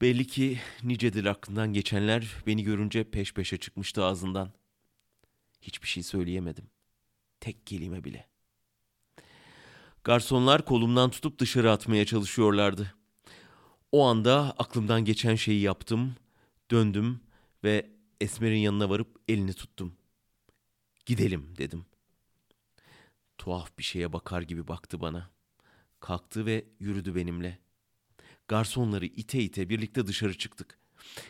Belli 0.00 0.26
ki 0.26 0.60
nicedir 0.82 1.24
aklından 1.24 1.72
geçenler 1.72 2.34
beni 2.46 2.62
görünce 2.62 3.10
peş 3.10 3.34
peşe 3.34 3.56
çıkmıştı 3.56 4.04
ağzından. 4.04 4.52
Hiçbir 5.60 5.88
şey 5.88 6.02
söyleyemedim. 6.02 6.70
Tek 7.40 7.66
kelime 7.66 8.04
bile. 8.04 8.26
Garsonlar 10.04 10.64
kolumdan 10.64 11.10
tutup 11.10 11.38
dışarı 11.38 11.70
atmaya 11.70 12.06
çalışıyorlardı. 12.06 12.94
O 13.92 14.04
anda 14.04 14.54
aklımdan 14.58 15.04
geçen 15.04 15.34
şeyi 15.34 15.60
yaptım, 15.60 16.14
döndüm 16.70 17.20
ve 17.64 17.90
Esmer'in 18.20 18.58
yanına 18.58 18.90
varıp 18.90 19.16
elini 19.28 19.52
tuttum. 19.52 19.96
Gidelim 21.06 21.54
dedim. 21.58 21.86
Tuhaf 23.38 23.78
bir 23.78 23.84
şeye 23.84 24.12
bakar 24.12 24.42
gibi 24.42 24.68
baktı 24.68 25.00
bana. 25.00 25.30
Kalktı 26.00 26.46
ve 26.46 26.64
yürüdü 26.80 27.14
benimle. 27.14 27.58
Garsonları 28.48 29.06
ite 29.06 29.42
ite 29.42 29.68
birlikte 29.68 30.06
dışarı 30.06 30.38
çıktık. 30.38 30.78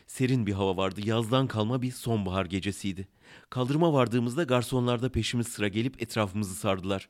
Serin 0.06 0.46
bir 0.46 0.52
hava 0.52 0.76
vardı. 0.76 1.00
Yazdan 1.04 1.46
kalma 1.46 1.82
bir 1.82 1.90
sonbahar 1.90 2.46
gecesiydi. 2.46 3.08
Kaldırıma 3.50 3.92
vardığımızda 3.92 4.42
garsonlar 4.42 5.02
da 5.02 5.12
peşimiz 5.12 5.48
sıra 5.48 5.68
gelip 5.68 6.02
etrafımızı 6.02 6.54
sardılar. 6.54 7.08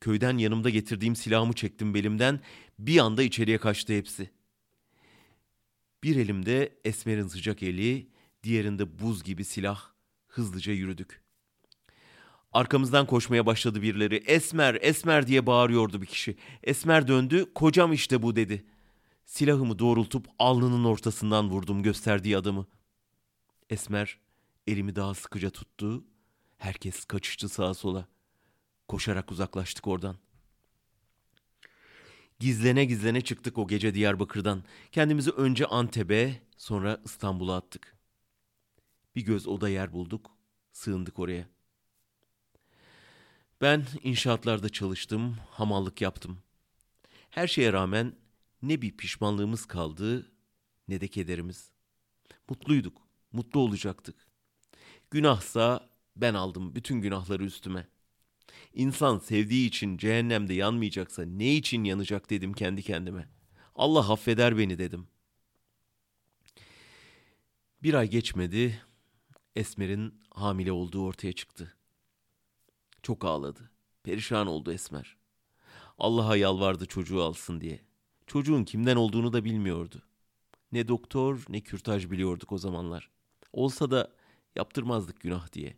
Köyden 0.00 0.38
yanımda 0.38 0.70
getirdiğim 0.70 1.16
silahımı 1.16 1.52
çektim 1.52 1.94
belimden. 1.94 2.40
Bir 2.78 2.98
anda 2.98 3.22
içeriye 3.22 3.58
kaçtı 3.58 3.92
hepsi. 3.92 4.30
Bir 6.02 6.16
elimde 6.16 6.80
Esmer'in 6.84 7.26
sıcak 7.26 7.62
eli, 7.62 8.08
diğerinde 8.42 8.98
buz 8.98 9.24
gibi 9.24 9.44
silah. 9.44 9.92
Hızlıca 10.26 10.72
yürüdük. 10.72 11.21
Arkamızdan 12.52 13.06
koşmaya 13.06 13.46
başladı 13.46 13.82
birileri. 13.82 14.16
Esmer, 14.16 14.78
Esmer 14.80 15.26
diye 15.26 15.46
bağırıyordu 15.46 16.02
bir 16.02 16.06
kişi. 16.06 16.36
Esmer 16.62 17.08
döndü, 17.08 17.54
kocam 17.54 17.92
işte 17.92 18.22
bu 18.22 18.36
dedi. 18.36 18.64
Silahımı 19.24 19.78
doğrultup 19.78 20.26
alnının 20.38 20.84
ortasından 20.84 21.50
vurdum 21.50 21.82
gösterdiği 21.82 22.36
adamı. 22.36 22.66
Esmer 23.70 24.18
elimi 24.66 24.96
daha 24.96 25.14
sıkıca 25.14 25.50
tuttu. 25.50 26.04
Herkes 26.58 27.04
kaçıştı 27.04 27.48
sağa 27.48 27.74
sola. 27.74 28.08
Koşarak 28.88 29.32
uzaklaştık 29.32 29.86
oradan. 29.88 30.16
Gizlene 32.38 32.84
gizlene 32.84 33.20
çıktık 33.20 33.58
o 33.58 33.68
gece 33.68 33.94
Diyarbakır'dan. 33.94 34.64
Kendimizi 34.92 35.30
önce 35.30 35.66
Antep'e, 35.66 36.42
sonra 36.56 37.00
İstanbul'a 37.04 37.56
attık. 37.56 37.96
Bir 39.16 39.22
göz 39.22 39.46
oda 39.46 39.68
yer 39.68 39.92
bulduk, 39.92 40.30
sığındık 40.72 41.18
oraya. 41.18 41.51
Ben 43.62 43.86
inşaatlarda 44.02 44.68
çalıştım, 44.68 45.36
hamallık 45.50 46.00
yaptım. 46.00 46.38
Her 47.30 47.46
şeye 47.46 47.72
rağmen 47.72 48.16
ne 48.62 48.82
bir 48.82 48.96
pişmanlığımız 48.96 49.66
kaldı 49.66 50.32
ne 50.88 51.00
de 51.00 51.08
kederimiz. 51.08 51.70
Mutluyduk, 52.48 53.02
mutlu 53.32 53.60
olacaktık. 53.60 54.26
Günahsa 55.10 55.90
ben 56.16 56.34
aldım 56.34 56.74
bütün 56.74 57.00
günahları 57.00 57.44
üstüme. 57.44 57.88
İnsan 58.74 59.18
sevdiği 59.18 59.68
için 59.68 59.96
cehennemde 59.96 60.54
yanmayacaksa 60.54 61.22
ne 61.22 61.54
için 61.54 61.84
yanacak 61.84 62.30
dedim 62.30 62.52
kendi 62.52 62.82
kendime. 62.82 63.28
Allah 63.74 64.12
affeder 64.12 64.58
beni 64.58 64.78
dedim. 64.78 65.08
Bir 67.82 67.94
ay 67.94 68.10
geçmedi, 68.10 68.82
Esmer'in 69.56 70.20
hamile 70.30 70.72
olduğu 70.72 71.04
ortaya 71.04 71.32
çıktı. 71.32 71.76
Çok 73.02 73.24
ağladı. 73.24 73.70
Perişan 74.02 74.46
oldu 74.46 74.72
Esmer. 74.72 75.16
Allah'a 75.98 76.36
yalvardı 76.36 76.86
çocuğu 76.86 77.22
alsın 77.22 77.60
diye. 77.60 77.80
Çocuğun 78.26 78.64
kimden 78.64 78.96
olduğunu 78.96 79.32
da 79.32 79.44
bilmiyordu. 79.44 80.02
Ne 80.72 80.88
doktor 80.88 81.44
ne 81.48 81.60
kürtaj 81.60 82.10
biliyorduk 82.10 82.52
o 82.52 82.58
zamanlar. 82.58 83.10
Olsa 83.52 83.90
da 83.90 84.12
yaptırmazdık 84.56 85.20
günah 85.20 85.52
diye. 85.52 85.76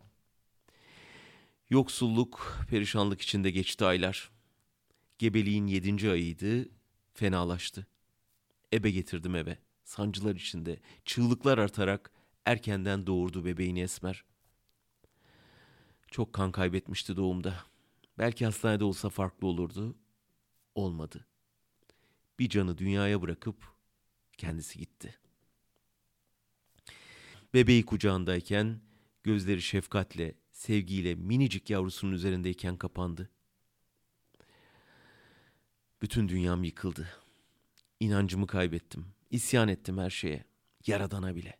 Yoksulluk, 1.69 2.59
perişanlık 2.69 3.21
içinde 3.21 3.51
geçti 3.51 3.85
aylar. 3.85 4.31
Gebeliğin 5.19 5.67
yedinci 5.67 6.11
ayıydı. 6.11 6.69
Fenalaştı. 7.13 7.87
Ebe 8.73 8.91
getirdim 8.91 9.35
eve. 9.35 9.57
Sancılar 9.83 10.35
içinde, 10.35 10.79
çığlıklar 11.05 11.57
artarak 11.57 12.11
erkenden 12.45 13.07
doğurdu 13.07 13.45
bebeğini 13.45 13.81
Esmer. 13.81 14.23
Çok 16.15 16.33
kan 16.33 16.51
kaybetmişti 16.51 17.17
doğumda. 17.17 17.63
Belki 18.17 18.45
hastanede 18.45 18.83
olsa 18.83 19.09
farklı 19.09 19.47
olurdu. 19.47 19.95
Olmadı. 20.75 21.25
Bir 22.39 22.49
canı 22.49 22.77
dünyaya 22.77 23.21
bırakıp 23.21 23.55
kendisi 24.37 24.79
gitti. 24.79 25.19
Bebeği 27.53 27.85
kucağındayken 27.85 28.81
gözleri 29.23 29.61
şefkatle, 29.61 30.35
sevgiyle 30.51 31.15
minicik 31.15 31.69
yavrusunun 31.69 32.11
üzerindeyken 32.11 32.77
kapandı. 32.77 33.29
Bütün 36.01 36.29
dünyam 36.29 36.63
yıkıldı. 36.63 37.09
İnancımı 37.99 38.47
kaybettim. 38.47 39.05
İsyan 39.31 39.67
ettim 39.67 39.97
her 39.97 40.09
şeye. 40.09 40.45
Yaradana 40.87 41.35
bile. 41.35 41.57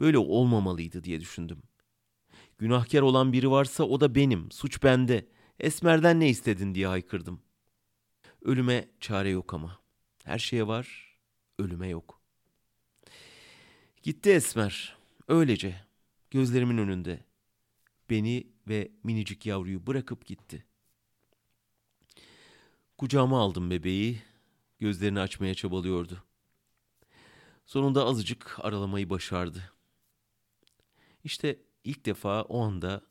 Böyle 0.00 0.18
olmamalıydı 0.18 1.04
diye 1.04 1.20
düşündüm. 1.20 1.62
Günahkar 2.62 3.02
olan 3.02 3.32
biri 3.32 3.50
varsa 3.50 3.84
o 3.84 4.00
da 4.00 4.14
benim. 4.14 4.50
Suç 4.50 4.82
bende. 4.82 5.26
Esmer'den 5.60 6.20
ne 6.20 6.28
istedin 6.28 6.74
diye 6.74 6.86
haykırdım. 6.86 7.42
Ölüme 8.42 8.88
çare 9.00 9.30
yok 9.30 9.54
ama. 9.54 9.80
Her 10.24 10.38
şeye 10.38 10.66
var, 10.66 11.16
ölüme 11.58 11.88
yok. 11.88 12.20
Gitti 14.02 14.30
Esmer. 14.30 14.96
Öylece. 15.28 15.84
Gözlerimin 16.30 16.78
önünde. 16.78 17.24
Beni 18.10 18.46
ve 18.68 18.90
minicik 19.04 19.46
yavruyu 19.46 19.86
bırakıp 19.86 20.26
gitti. 20.26 20.64
Kucağıma 22.98 23.40
aldım 23.40 23.70
bebeği. 23.70 24.22
Gözlerini 24.78 25.20
açmaya 25.20 25.54
çabalıyordu. 25.54 26.24
Sonunda 27.66 28.04
azıcık 28.04 28.56
aralamayı 28.60 29.10
başardı. 29.10 29.72
İşte 31.24 31.58
ilk 31.84 32.06
defa 32.06 32.42
o 32.42 32.60
anda 32.60 33.02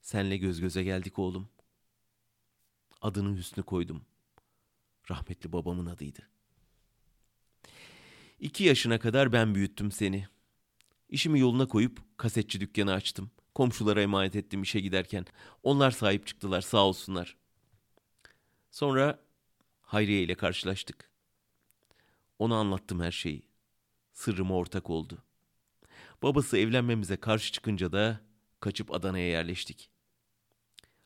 senle 0.00 0.36
göz 0.36 0.60
göze 0.60 0.82
geldik 0.82 1.18
oğlum. 1.18 1.48
Adını 3.00 3.36
Hüsnü 3.36 3.62
koydum. 3.62 4.04
Rahmetli 5.10 5.52
babamın 5.52 5.86
adıydı. 5.86 6.28
İki 8.40 8.64
yaşına 8.64 8.98
kadar 8.98 9.32
ben 9.32 9.54
büyüttüm 9.54 9.92
seni. 9.92 10.28
İşimi 11.08 11.40
yoluna 11.40 11.68
koyup 11.68 12.18
kasetçi 12.18 12.60
dükkanı 12.60 12.92
açtım. 12.92 13.30
Komşulara 13.54 14.02
emanet 14.02 14.36
ettim 14.36 14.62
işe 14.62 14.80
giderken. 14.80 15.26
Onlar 15.62 15.90
sahip 15.90 16.26
çıktılar 16.26 16.60
sağ 16.60 16.86
olsunlar. 16.86 17.36
Sonra 18.70 19.26
Hayriye 19.80 20.22
ile 20.22 20.34
karşılaştık. 20.34 21.10
Ona 22.38 22.56
anlattım 22.56 23.00
her 23.00 23.12
şeyi. 23.12 23.42
Sırrıma 24.12 24.54
ortak 24.54 24.90
oldu. 24.90 25.24
Babası 26.22 26.58
evlenmemize 26.58 27.16
karşı 27.16 27.52
çıkınca 27.52 27.92
da 27.92 28.20
kaçıp 28.60 28.94
Adana'ya 28.94 29.28
yerleştik. 29.28 29.90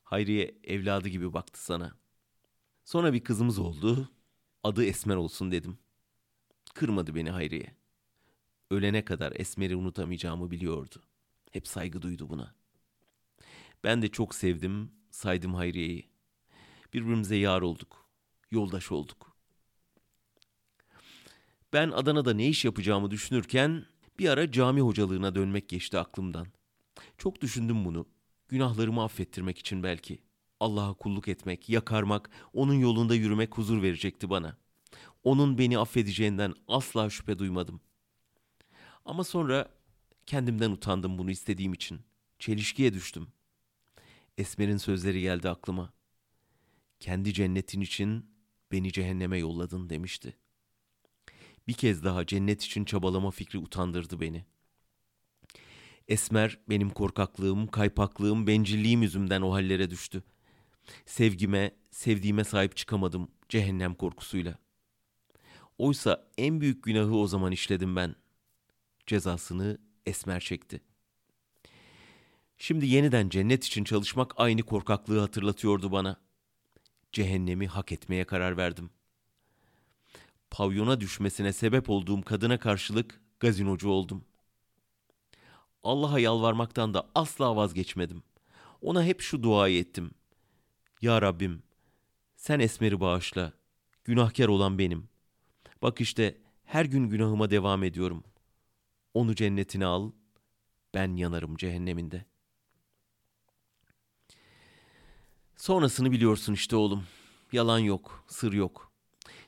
Hayriye 0.03 0.55
evladı 0.65 1.09
gibi 1.09 1.33
baktı 1.33 1.65
sana. 1.65 1.97
Sonra 2.85 3.13
bir 3.13 3.25
kızımız 3.25 3.59
oldu. 3.59 4.11
Adı 4.65 4.85
Esmer 4.85 5.17
olsun 5.17 5.51
dedim. 5.53 5.79
Kırmadı 6.75 7.15
beni 7.15 7.31
Hayriye. 7.31 7.77
Ölene 8.71 9.05
kadar 9.05 9.33
Esmer'i 9.37 9.77
unutamayacağımı 9.77 10.51
biliyordu. 10.51 11.03
Hep 11.53 11.69
saygı 11.69 12.03
duydu 12.03 12.29
buna. 12.29 12.55
Ben 13.85 14.03
de 14.03 14.09
çok 14.09 14.35
sevdim, 14.35 14.93
saydım 15.11 15.55
Hayriye'yi. 15.55 16.11
Birbirimize 16.95 17.37
yar 17.37 17.63
olduk, 17.63 18.09
yoldaş 18.51 18.93
olduk. 18.93 19.37
Ben 21.73 21.91
Adana'da 21.91 22.35
ne 22.35 22.49
iş 22.49 22.65
yapacağımı 22.65 23.11
düşünürken 23.11 23.87
bir 24.19 24.29
ara 24.29 24.53
cami 24.53 24.81
hocalığına 24.81 25.35
dönmek 25.35 25.69
geçti 25.69 25.99
aklımdan. 25.99 26.47
Çok 27.19 27.41
düşündüm 27.41 27.85
bunu. 27.85 28.07
Günahlarımı 28.49 29.03
affettirmek 29.05 29.59
için 29.59 29.83
belki. 29.83 30.19
Allah'a 30.61 30.95
kulluk 30.95 31.29
etmek, 31.29 31.69
yakarmak, 31.69 32.31
onun 32.53 32.75
yolunda 32.75 33.15
yürümek 33.15 33.59
huzur 33.59 33.83
verecekti 33.83 34.31
bana. 34.31 34.57
Onun 35.25 35.59
beni 35.59 35.79
affedeceğinden 35.79 36.55
asla 36.69 37.11
şüphe 37.11 37.39
duymadım. 37.39 37.81
Ama 39.05 39.25
sonra 39.25 39.69
kendimden 40.27 40.71
utandım 40.71 41.19
bunu 41.19 41.31
istediğim 41.31 41.73
için. 41.73 42.01
Çelişkiye 42.39 42.95
düştüm. 42.95 43.29
Esmer'in 44.39 44.77
sözleri 44.77 45.21
geldi 45.21 45.49
aklıma. 45.49 45.93
Kendi 47.01 47.35
cennetin 47.35 47.81
için 47.81 48.31
beni 48.73 48.93
cehenneme 48.93 49.39
yolladın 49.39 49.91
demişti. 49.91 50.37
Bir 51.71 51.75
kez 51.75 52.05
daha 52.05 52.27
cennet 52.27 52.62
için 52.62 52.85
çabalama 52.85 53.31
fikri 53.31 53.59
utandırdı 53.59 54.21
beni. 54.21 54.45
Esmer 56.09 56.59
benim 56.68 56.91
korkaklığım, 56.91 57.66
kaypaklığım, 57.66 58.47
bencilliğim 58.47 59.03
yüzümden 59.03 59.43
o 59.43 59.53
hallere 59.53 59.91
düştü. 59.91 60.23
Sevgime, 61.07 61.75
sevdiğime 61.91 62.45
sahip 62.45 62.77
çıkamadım 62.77 63.31
cehennem 63.49 63.95
korkusuyla. 63.95 64.59
Oysa 65.79 66.29
en 66.39 66.61
büyük 66.61 66.83
günahı 66.83 67.16
o 67.16 67.27
zaman 67.27 67.53
işledim 67.53 67.97
ben. 67.97 68.14
Cezasını 69.07 69.79
Esmer 70.07 70.41
çekti. 70.41 70.81
Şimdi 72.59 72.87
yeniden 72.87 73.29
cennet 73.29 73.64
için 73.64 73.85
çalışmak 73.85 74.33
aynı 74.37 74.62
korkaklığı 74.62 75.21
hatırlatıyordu 75.21 75.93
bana. 75.93 76.21
Cehennemi 77.12 77.66
hak 77.66 77.93
etmeye 77.93 78.25
karar 78.25 78.57
verdim. 78.57 78.91
Pavyona 80.51 81.01
düşmesine 81.01 81.53
sebep 81.53 81.91
olduğum 81.91 82.23
kadına 82.23 82.59
karşılık 82.59 83.21
gazinocu 83.41 83.89
oldum. 83.89 84.25
Allah'a 85.83 86.19
yalvarmaktan 86.19 86.95
da 86.95 87.09
asla 87.15 87.57
vazgeçmedim. 87.57 88.23
Ona 88.83 89.05
hep 89.05 89.21
şu 89.21 89.43
duayı 89.43 89.79
ettim. 89.81 90.11
Ya 91.03 91.23
Rabbim, 91.23 91.63
sen 92.37 92.61
Esmer'i 92.61 93.01
bağışla. 93.01 93.53
Günahkar 94.05 94.49
olan 94.49 94.79
benim. 94.79 95.09
Bak 95.83 96.01
işte 96.01 96.39
her 96.65 96.85
gün 96.85 97.09
günahıma 97.09 97.51
devam 97.51 97.85
ediyorum. 97.85 98.25
Onu 99.15 99.35
cennetine 99.35 99.87
al, 99.87 100.11
ben 100.95 101.17
yanarım 101.17 101.57
cehenneminde. 101.57 102.25
Sonrasını 105.57 106.13
biliyorsun 106.13 106.53
işte 106.53 106.77
oğlum. 106.77 107.07
Yalan 107.53 107.79
yok, 107.79 108.25
sır 108.29 108.53
yok. 108.53 108.89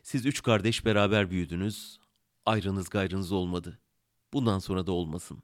Siz 0.02 0.26
üç 0.26 0.42
kardeş 0.42 0.84
beraber 0.84 1.30
büyüdünüz. 1.30 1.98
Ayrınız 2.46 2.88
gayrınız 2.88 3.32
olmadı. 3.32 3.78
Bundan 4.32 4.58
sonra 4.58 4.86
da 4.86 4.92
olmasın. 4.92 5.42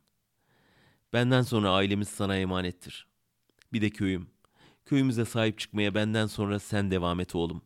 Benden 1.13 1.43
sonra 1.43 1.71
ailemiz 1.71 2.09
sana 2.09 2.37
emanettir. 2.37 3.07
Bir 3.73 3.81
de 3.81 3.91
köyüm. 3.91 4.31
Köyümüze 4.87 5.25
sahip 5.25 5.59
çıkmaya 5.59 5.95
benden 5.95 6.27
sonra 6.27 6.59
sen 6.59 6.91
devam 6.91 7.21
et 7.21 7.35
oğlum. 7.35 7.63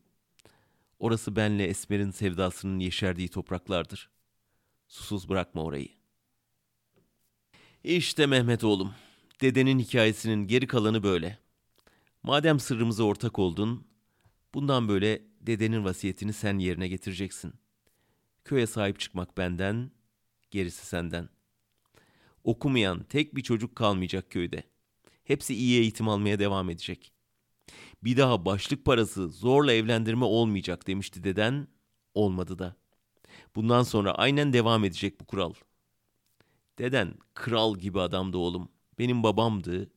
Orası 0.99 1.35
benle 1.35 1.65
Esmer'in 1.65 2.11
sevdasının 2.11 2.79
yeşerdiği 2.79 3.29
topraklardır. 3.29 4.09
Susuz 4.87 5.29
bırakma 5.29 5.63
orayı. 5.63 5.89
İşte 7.83 8.25
Mehmet 8.25 8.63
oğlum. 8.63 8.93
Dedenin 9.41 9.79
hikayesinin 9.79 10.47
geri 10.47 10.67
kalanı 10.67 11.03
böyle. 11.03 11.39
Madem 12.23 12.59
sırrımıza 12.59 13.03
ortak 13.03 13.39
oldun, 13.39 13.87
bundan 14.53 14.87
böyle 14.87 15.21
dedenin 15.41 15.83
vasiyetini 15.83 16.33
sen 16.33 16.57
yerine 16.57 16.87
getireceksin. 16.87 17.53
Köye 18.45 18.67
sahip 18.67 18.99
çıkmak 18.99 19.37
benden, 19.37 19.91
gerisi 20.51 20.85
senden. 20.85 21.29
Okumayan 22.43 23.03
tek 23.03 23.35
bir 23.35 23.41
çocuk 23.41 23.75
kalmayacak 23.75 24.29
köyde. 24.31 24.63
Hepsi 25.23 25.55
iyi 25.55 25.79
eğitim 25.79 26.09
almaya 26.09 26.39
devam 26.39 26.69
edecek. 26.69 27.13
Bir 28.03 28.17
daha 28.17 28.45
başlık 28.45 28.85
parası 28.85 29.29
zorla 29.29 29.73
evlendirme 29.73 30.25
olmayacak 30.25 30.87
demişti 30.87 31.23
deden. 31.23 31.67
Olmadı 32.13 32.59
da. 32.59 32.75
Bundan 33.55 33.83
sonra 33.83 34.11
aynen 34.15 34.53
devam 34.53 34.83
edecek 34.83 35.21
bu 35.21 35.25
kural. 35.25 35.53
Deden 36.77 37.13
kral 37.33 37.77
gibi 37.77 37.99
adamdı 37.99 38.37
oğlum. 38.37 38.69
Benim 38.99 39.23
babamdı. 39.23 39.91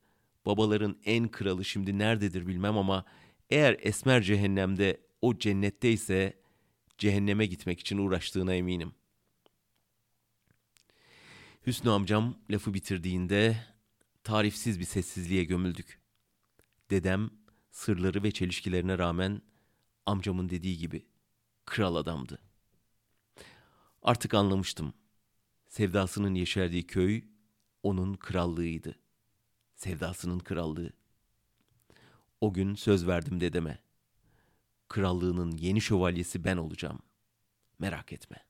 Babaların 0.46 0.96
en 1.04 1.28
kralı 1.28 1.64
şimdi 1.64 1.98
nerededir 1.98 2.46
bilmem 2.46 2.78
ama 2.78 3.04
eğer 3.50 3.76
Esmer 3.80 4.22
cehennemde 4.22 5.00
o 5.22 5.38
cennetteyse 5.38 6.40
cehenneme 6.98 7.46
gitmek 7.46 7.80
için 7.80 7.98
uğraştığına 7.98 8.54
eminim. 8.54 8.92
Hüsnü 11.66 11.90
amcam 11.90 12.38
lafı 12.50 12.74
bitirdiğinde 12.74 13.64
tarifsiz 14.24 14.80
bir 14.80 14.84
sessizliğe 14.84 15.44
gömüldük. 15.44 16.00
Dedem 16.90 17.30
sırları 17.70 18.22
ve 18.22 18.30
çelişkilerine 18.30 18.98
rağmen 18.98 19.42
amcamın 20.06 20.48
dediği 20.48 20.78
gibi 20.78 21.06
kral 21.64 21.96
adamdı. 21.96 22.38
Artık 24.02 24.34
anlamıştım. 24.34 24.94
Sevdasının 25.68 26.34
yeşerdiği 26.34 26.86
köy 26.86 27.24
onun 27.82 28.14
krallığıydı. 28.14 28.98
Sevdasının 29.74 30.38
krallığı. 30.38 30.92
O 32.40 32.52
gün 32.52 32.74
söz 32.74 33.06
verdim 33.06 33.40
dedeme. 33.40 33.78
Krallığının 34.88 35.56
yeni 35.56 35.80
şövalyesi 35.80 36.44
ben 36.44 36.56
olacağım.'' 36.56 37.16
merak 37.78 38.12
etme. 38.12 38.45